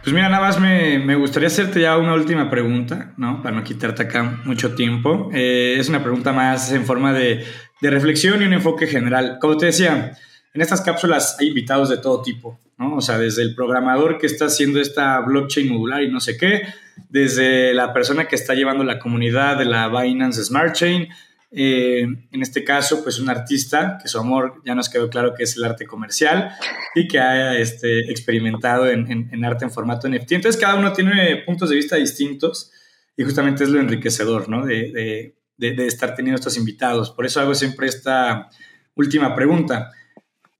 Pues 0.03 0.12
mira, 0.12 0.29
nada 0.29 0.55
me, 0.61 0.98
me 0.98 1.16
gustaría 1.16 1.46
hacerte 1.46 1.81
ya 1.81 1.96
una 1.96 2.12
última 2.12 2.51
pregunta, 2.51 3.14
¿no? 3.16 3.42
Para 3.42 3.57
no 3.57 3.64
quitarte 3.64 4.03
acá 4.03 4.42
mucho 4.44 4.75
tiempo. 4.75 5.31
Eh, 5.33 5.77
es 5.79 5.88
una 5.88 6.03
pregunta 6.03 6.35
más 6.35 6.70
en 6.70 6.85
forma 6.85 7.14
de, 7.14 7.46
de, 7.81 7.90
reflexión 7.90 8.42
y 8.42 8.44
un 8.44 8.53
enfoque 8.53 8.87
general. 8.87 9.38
Como 9.40 9.57
te 9.57 9.64
decía, 9.64 10.12
en 10.53 10.61
estas 10.61 10.83
cápsulas 10.83 11.38
hay 11.40 11.48
invitados 11.48 11.88
de 11.88 11.96
todo 11.96 12.20
tipo, 12.20 12.61
¿no? 12.77 12.96
O 12.96 13.01
sea, 13.01 13.16
desde 13.16 13.40
el 13.40 13.55
programador 13.55 14.18
que 14.18 14.27
está 14.27 14.44
haciendo 14.44 14.81
esta 14.83 15.18
blockchain 15.20 15.66
modular 15.66 16.03
y 16.03 16.11
no 16.11 16.20
sé 16.20 16.37
qué, 16.37 16.61
desde 17.09 17.75
la 17.75 17.93
persona 17.93 18.27
que 18.27 18.37
está 18.37 18.55
llevando 18.55 18.85
la 18.85 18.99
comunidad 18.99 19.59
de 19.59 19.65
la 19.65 19.89
Binance 19.89 20.45
Smart 20.45 20.75
Chain, 20.75 21.09
eh, 21.55 22.01
en 22.01 22.43
este 22.43 22.65
caso, 22.65 23.03
pues 23.03 23.19
un 23.19 23.29
artista 23.29 23.99
que 24.01 24.09
su 24.09 24.19
amor 24.19 24.63
ya 24.65 24.75
nos 24.75 24.89
quedó 24.89 25.11
claro 25.11 25.35
que 25.35 25.43
es 25.43 25.57
el 25.57 25.65
arte 25.65 25.87
comercial 25.87 26.51
y 26.95 27.07
que 27.07 27.21
ha 27.21 27.59
este, 27.59 28.11
experimentado 28.11 28.89
en, 28.89 29.45
arte 29.45 29.67
en 29.67 29.71
formato 29.71 30.09
NFT. 30.09 30.33
Entonces, 30.33 30.61
cada 30.61 30.77
uno 30.77 30.93
tiene 30.93 31.43
puntos 31.45 31.69
de 31.69 31.77
vista 31.77 31.97
distintos 31.97 32.73
y 33.17 33.25
justamente 33.25 33.65
es 33.65 33.71
lo 33.71 33.81
enriquecedor, 33.81 34.49
¿no? 34.49 34.65
De, 34.65 35.35
de 35.59 35.87
estar 35.87 36.15
teniendo 36.15 36.39
estos 36.39 36.57
invitados. 36.57 37.11
Por 37.11 37.27
eso 37.27 37.41
hago 37.41 37.55
siempre 37.55 37.87
esta 37.87 38.49
última 38.95 39.35
pregunta. 39.35 39.93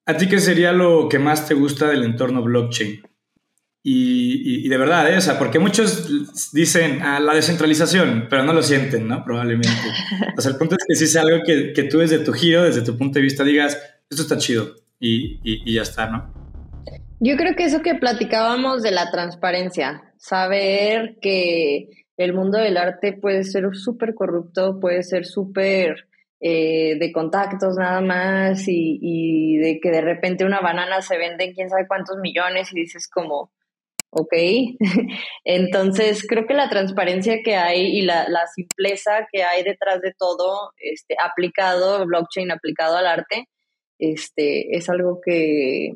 ¿A 0.05 0.17
ti 0.17 0.29
qué 0.29 0.41
sería 0.41 0.73
lo 0.73 1.09
que 1.09 1.19
más 1.19 1.49
te 1.49 1.55
gusta 1.55 1.89
del 1.89 2.03
entorno 2.03 2.43
blockchain? 2.43 3.03
Y, 3.85 4.69
de 4.69 4.77
verdad, 4.77 5.13
¿eh? 5.13 5.17
o 5.17 5.21
sea, 5.21 5.39
porque 5.41 5.59
muchos 5.59 6.53
dicen 6.53 7.03
a 7.03 7.17
ah, 7.17 7.21
la 7.21 7.35
descentralización, 7.35 8.29
pero 8.31 8.45
no 8.45 8.53
lo 8.53 8.63
sienten, 8.63 9.09
¿no? 9.09 9.25
Probablemente. 9.25 9.71
O 10.37 10.41
sea, 10.41 10.53
el 10.53 10.59
punto 10.59 10.77
es 10.77 10.85
que 10.87 10.95
sí 10.95 11.09
sea 11.09 11.23
algo 11.23 11.43
que, 11.45 11.73
que 11.73 11.83
tú 11.85 11.99
desde 11.99 12.21
tu 12.21 12.33
giro, 12.33 12.63
desde 12.63 12.83
tu 12.83 12.97
punto 12.97 13.19
de 13.19 13.23
vista, 13.23 13.43
digas, 13.43 13.77
esto 14.09 14.23
está 14.23 14.39
chido 14.39 14.77
y, 15.01 15.41
y, 15.43 15.75
ya 15.75 15.83
está, 15.83 16.07
¿no? 16.07 16.33
Yo 17.19 17.37
creo 17.37 17.57
que 17.57 17.65
eso 17.65 17.83
que 17.83 17.97
platicábamos 17.97 18.83
de 18.83 18.93
la 18.93 19.11
transparencia, 19.11 20.15
saber 20.17 21.17
que 21.21 21.89
el 22.17 22.35
mundo 22.35 22.59
del 22.59 22.77
arte 22.77 23.13
puede 23.13 23.43
ser 23.43 23.65
súper 23.73 24.15
corrupto, 24.15 24.79
puede 24.79 25.03
ser 25.03 25.25
súper 25.25 26.09
eh, 26.41 26.97
de 27.01 27.13
contactos 27.13 27.77
nada 27.77 28.01
más 28.01 28.69
y, 28.69 28.99
y, 29.01 29.57
de 29.57 29.81
que 29.81 29.91
de 29.91 30.03
repente 30.03 30.45
una 30.45 30.61
banana 30.61 31.01
se 31.01 31.19
vende 31.19 31.45
en 31.45 31.55
quién 31.55 31.69
sabe 31.69 31.89
cuántos 31.89 32.19
millones 32.19 32.73
y 32.73 32.81
dices 32.81 33.09
como, 33.09 33.51
¿ok? 34.13 34.33
Entonces, 35.45 36.25
creo 36.29 36.47
que 36.47 36.55
la 36.55 36.69
transparencia 36.69 37.41
que 37.43 37.57
hay 37.57 37.99
y 37.99 38.03
la, 38.03 38.27
simpleza 38.55 39.27
que 39.33 39.43
hay 39.43 39.65
detrás 39.65 40.01
de 40.01 40.13
todo, 40.17 40.73
este, 40.77 41.17
aplicado, 41.23 42.05
blockchain 42.07 42.51
aplicado 42.51 42.97
al 42.97 43.07
arte, 43.07 43.49
este, 43.99 44.77
es 44.77 44.89
algo 44.91 45.21
que, 45.25 45.93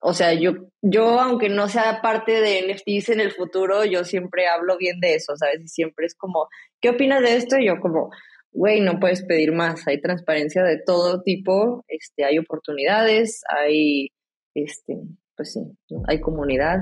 o 0.00 0.12
sea, 0.12 0.34
yo, 0.34 0.52
yo, 0.82 1.20
aunque 1.20 1.48
no 1.48 1.68
sea 1.68 2.00
parte 2.02 2.40
de 2.40 2.62
NFTs 2.62 3.10
en 3.10 3.20
el 3.20 3.30
futuro, 3.30 3.84
yo 3.84 4.04
siempre 4.04 4.48
hablo 4.48 4.76
bien 4.76 4.98
de 5.00 5.14
eso, 5.14 5.36
¿sabes? 5.36 5.62
Y 5.62 5.68
siempre 5.68 6.06
es 6.06 6.16
como, 6.16 6.48
¿qué 6.80 6.90
opinas 6.90 7.22
de 7.22 7.36
esto? 7.36 7.56
Y 7.56 7.66
yo 7.66 7.78
como, 7.80 8.10
güey, 8.50 8.80
no 8.80 8.98
puedes 8.98 9.24
pedir 9.24 9.52
más, 9.52 9.86
hay 9.86 10.00
transparencia 10.00 10.64
de 10.64 10.80
todo 10.84 11.22
tipo, 11.22 11.84
este, 11.86 12.24
hay 12.24 12.38
oportunidades, 12.38 13.42
hay, 13.48 14.08
este, 14.54 14.96
pues 15.36 15.52
sí, 15.52 15.60
hay 16.08 16.20
comunidad, 16.20 16.78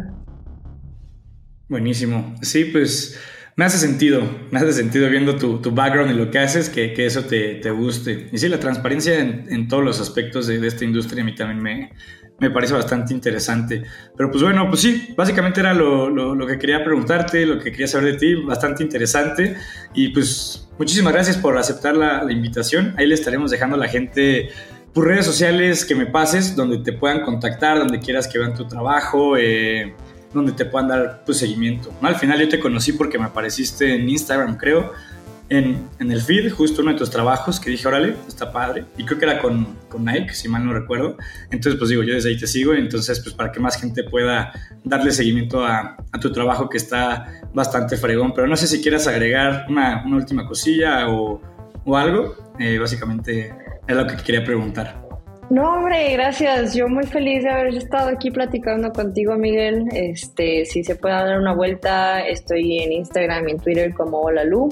Buenísimo. 1.73 2.35
Sí, 2.43 2.67
pues 2.67 3.19
me 3.57 3.65
hace 3.65 3.79
sentido, 3.79 4.21
me 4.51 4.59
hace 4.59 4.75
sentido 4.75 5.09
viendo 5.09 5.37
tu, 5.37 5.59
background 5.71 6.11
y 6.11 6.15
lo 6.15 6.31
que 6.31 6.39
haces, 6.39 6.69
que, 6.69 6.93
eso 6.99 7.25
te, 7.25 7.63
guste. 7.71 8.29
Y 8.31 8.37
sí, 8.37 8.51
la 8.51 8.61
transparencia 8.61 9.19
en, 9.19 9.69
todos 9.69 9.83
los 9.83 9.99
aspectos 9.99 10.47
de, 10.49 10.67
esta 10.67 10.85
industria 10.85 11.23
a 11.23 11.25
mí 11.25 11.35
también 11.35 11.63
me, 11.63 11.93
me, 12.41 12.51
parece 12.51 12.75
bastante 12.75 13.15
interesante. 13.15 13.85
Pero 14.15 14.31
pues 14.31 14.43
bueno, 14.43 14.69
pues 14.69 14.83
sí, 14.83 15.15
básicamente 15.17 15.61
era 15.61 15.73
lo, 15.73 16.47
que 16.47 16.59
quería 16.59 16.85
preguntarte, 16.85 17.47
lo 17.47 17.59
que 17.59 17.71
quería 17.71 17.87
saber 17.87 18.13
de 18.13 18.19
ti, 18.19 18.35
bastante 18.35 18.83
interesante. 18.83 19.57
Y 19.95 20.11
pues 20.11 20.69
muchísimas 20.79 21.15
gracias 21.15 21.39
por 21.39 21.57
aceptar 21.57 21.97
la, 21.97 22.31
invitación. 22.31 22.95
Ahí 22.99 23.07
le 23.07 23.15
estaremos 23.15 23.51
dejando 23.51 23.77
a 23.77 23.79
la 23.79 23.89
gente 23.89 24.51
tus 24.93 25.03
redes 25.03 25.25
sociales 25.25 25.87
que 25.87 25.95
me 25.95 26.05
pases, 26.05 26.55
donde 26.55 26.81
te 26.81 26.93
puedan 26.93 27.23
contactar, 27.23 27.79
donde 27.79 27.99
quieras 27.99 28.29
que 28.29 28.39
vean 28.39 28.53
tu 28.53 28.69
trabajo. 28.69 29.39
Eh, 29.39 29.95
donde 30.33 30.53
te 30.53 30.65
puedan 30.65 30.89
dar 30.89 31.25
tu 31.25 31.35
seguimiento. 31.35 31.93
Al 32.03 32.17
final 32.17 32.41
yo 32.41 32.49
te 32.49 32.59
conocí 32.59 32.93
porque 32.93 33.19
me 33.19 33.27
apareciste 33.27 33.95
en 33.95 34.09
Instagram, 34.09 34.57
creo, 34.57 34.93
en, 35.49 35.87
en, 35.99 36.11
el 36.11 36.23
feed, 36.23 36.51
justo 36.51 36.81
uno 36.81 36.93
de 36.93 36.99
tus 36.99 37.11
trabajos, 37.11 37.61
que 37.61 37.69
dije, 37.69 37.87
órale, 37.87 38.17
está 38.27 38.53
padre. 38.53 38.87
Y 38.97 39.05
creo 39.05 39.19
que 39.19 39.27
era 39.27 39.39
con, 39.39 39.77
con, 39.89 40.05
Nike, 40.05 40.33
si 40.33 40.49
mal 40.49 40.65
no 40.65 40.73
recuerdo. 40.73 41.19
Entonces, 41.51 41.79
pues 41.79 41.91
digo, 41.91 42.03
yo 42.03 42.15
desde 42.15 42.31
ahí 42.31 42.39
te 42.39 42.47
sigo. 42.47 42.73
Entonces, 42.73 43.21
pues 43.21 43.35
para 43.35 43.53
que 43.53 43.61
más 43.61 43.79
gente 43.79 44.03
pueda 44.05 44.53
darle 44.83 45.13
seguimiento 45.13 45.63
a, 45.63 45.99
a 46.11 46.21
tu 46.21 46.33
trabajo, 46.33 46.71
que 46.71 46.79
está 46.79 47.43
bastante 47.53 47.99
fregón. 47.99 48.33
Pero 48.35 48.47
no 48.47 48.57
sé 48.57 48.67
si 48.67 48.81
quieras 48.81 49.07
agregar 49.07 49.67
una, 49.69 50.03
una 50.07 50.17
última 50.17 50.47
cosilla 50.47 51.11
o, 51.11 51.43
o 51.85 51.97
algo. 51.99 52.35
Eh, 52.59 52.79
básicamente 52.79 53.55
es 53.87 53.97
lo 53.97 54.07
que 54.07 54.17
quería 54.17 54.45
preguntar. 54.45 55.03
No, 55.53 55.71
hombre, 55.71 56.15
gracias. 56.15 56.75
Yo 56.75 56.89
muy 56.89 57.05
feliz 57.05 57.43
de 57.43 57.51
haber 57.51 57.75
estado 57.75 58.09
aquí 58.09 58.31
platicando 58.31 58.91
contigo, 58.91 59.37
Miguel. 59.37 59.85
Este, 59.93 60.65
si 60.65 60.83
se 60.83 60.97
puede 60.97 61.15
dar 61.15 61.39
una 61.39 61.53
vuelta, 61.53 62.27
estoy 62.27 62.79
en 62.79 62.93
Instagram 62.93 63.47
y 63.49 63.51
en 63.51 63.59
Twitter 63.59 63.93
como 63.93 64.23
Hola 64.23 64.45
Lu. 64.45 64.71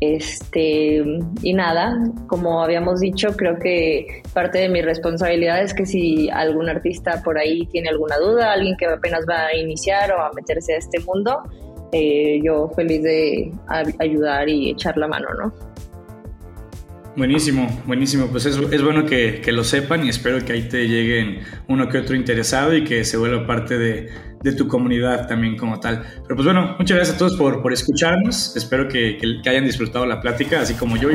Este, 0.00 1.04
y 1.42 1.54
nada, 1.54 1.96
como 2.26 2.60
habíamos 2.60 2.98
dicho, 2.98 3.36
creo 3.36 3.56
que 3.60 4.24
parte 4.34 4.58
de 4.58 4.68
mi 4.68 4.82
responsabilidad 4.82 5.62
es 5.62 5.72
que 5.72 5.86
si 5.86 6.28
algún 6.28 6.68
artista 6.68 7.22
por 7.22 7.38
ahí 7.38 7.64
tiene 7.66 7.90
alguna 7.90 8.16
duda, 8.18 8.52
alguien 8.52 8.76
que 8.76 8.86
apenas 8.86 9.24
va 9.30 9.46
a 9.46 9.56
iniciar 9.56 10.10
o 10.10 10.20
a 10.20 10.32
meterse 10.32 10.74
a 10.74 10.78
este 10.78 10.98
mundo, 10.98 11.40
eh, 11.92 12.40
yo 12.42 12.68
feliz 12.70 13.00
de 13.04 13.52
ayudar 14.00 14.48
y 14.48 14.70
echar 14.70 14.96
la 14.96 15.06
mano, 15.06 15.28
¿no? 15.40 15.75
Buenísimo, 17.16 17.66
buenísimo. 17.86 18.26
Pues 18.26 18.44
es, 18.44 18.58
es 18.58 18.82
bueno 18.82 19.06
que, 19.06 19.40
que, 19.40 19.50
lo 19.50 19.64
sepan 19.64 20.04
y 20.04 20.10
espero 20.10 20.44
que 20.44 20.52
ahí 20.52 20.68
te 20.68 20.86
lleguen 20.86 21.40
uno 21.66 21.88
que 21.88 21.98
otro 21.98 22.14
interesado 22.14 22.76
y 22.76 22.84
que 22.84 23.04
se 23.04 23.16
vuelva 23.16 23.46
parte 23.46 23.78
de, 23.78 24.10
de, 24.42 24.52
tu 24.52 24.68
comunidad 24.68 25.26
también 25.26 25.56
como 25.56 25.80
tal. 25.80 26.04
Pero 26.22 26.36
pues 26.36 26.44
bueno, 26.44 26.76
muchas 26.78 26.96
gracias 26.96 27.16
a 27.16 27.18
todos 27.18 27.36
por, 27.36 27.62
por 27.62 27.72
escucharnos. 27.72 28.54
Espero 28.54 28.86
que, 28.86 29.16
que, 29.42 29.48
hayan 29.48 29.64
disfrutado 29.64 30.04
la 30.04 30.20
plática, 30.20 30.60
así 30.60 30.74
como 30.74 30.98
yo. 30.98 31.08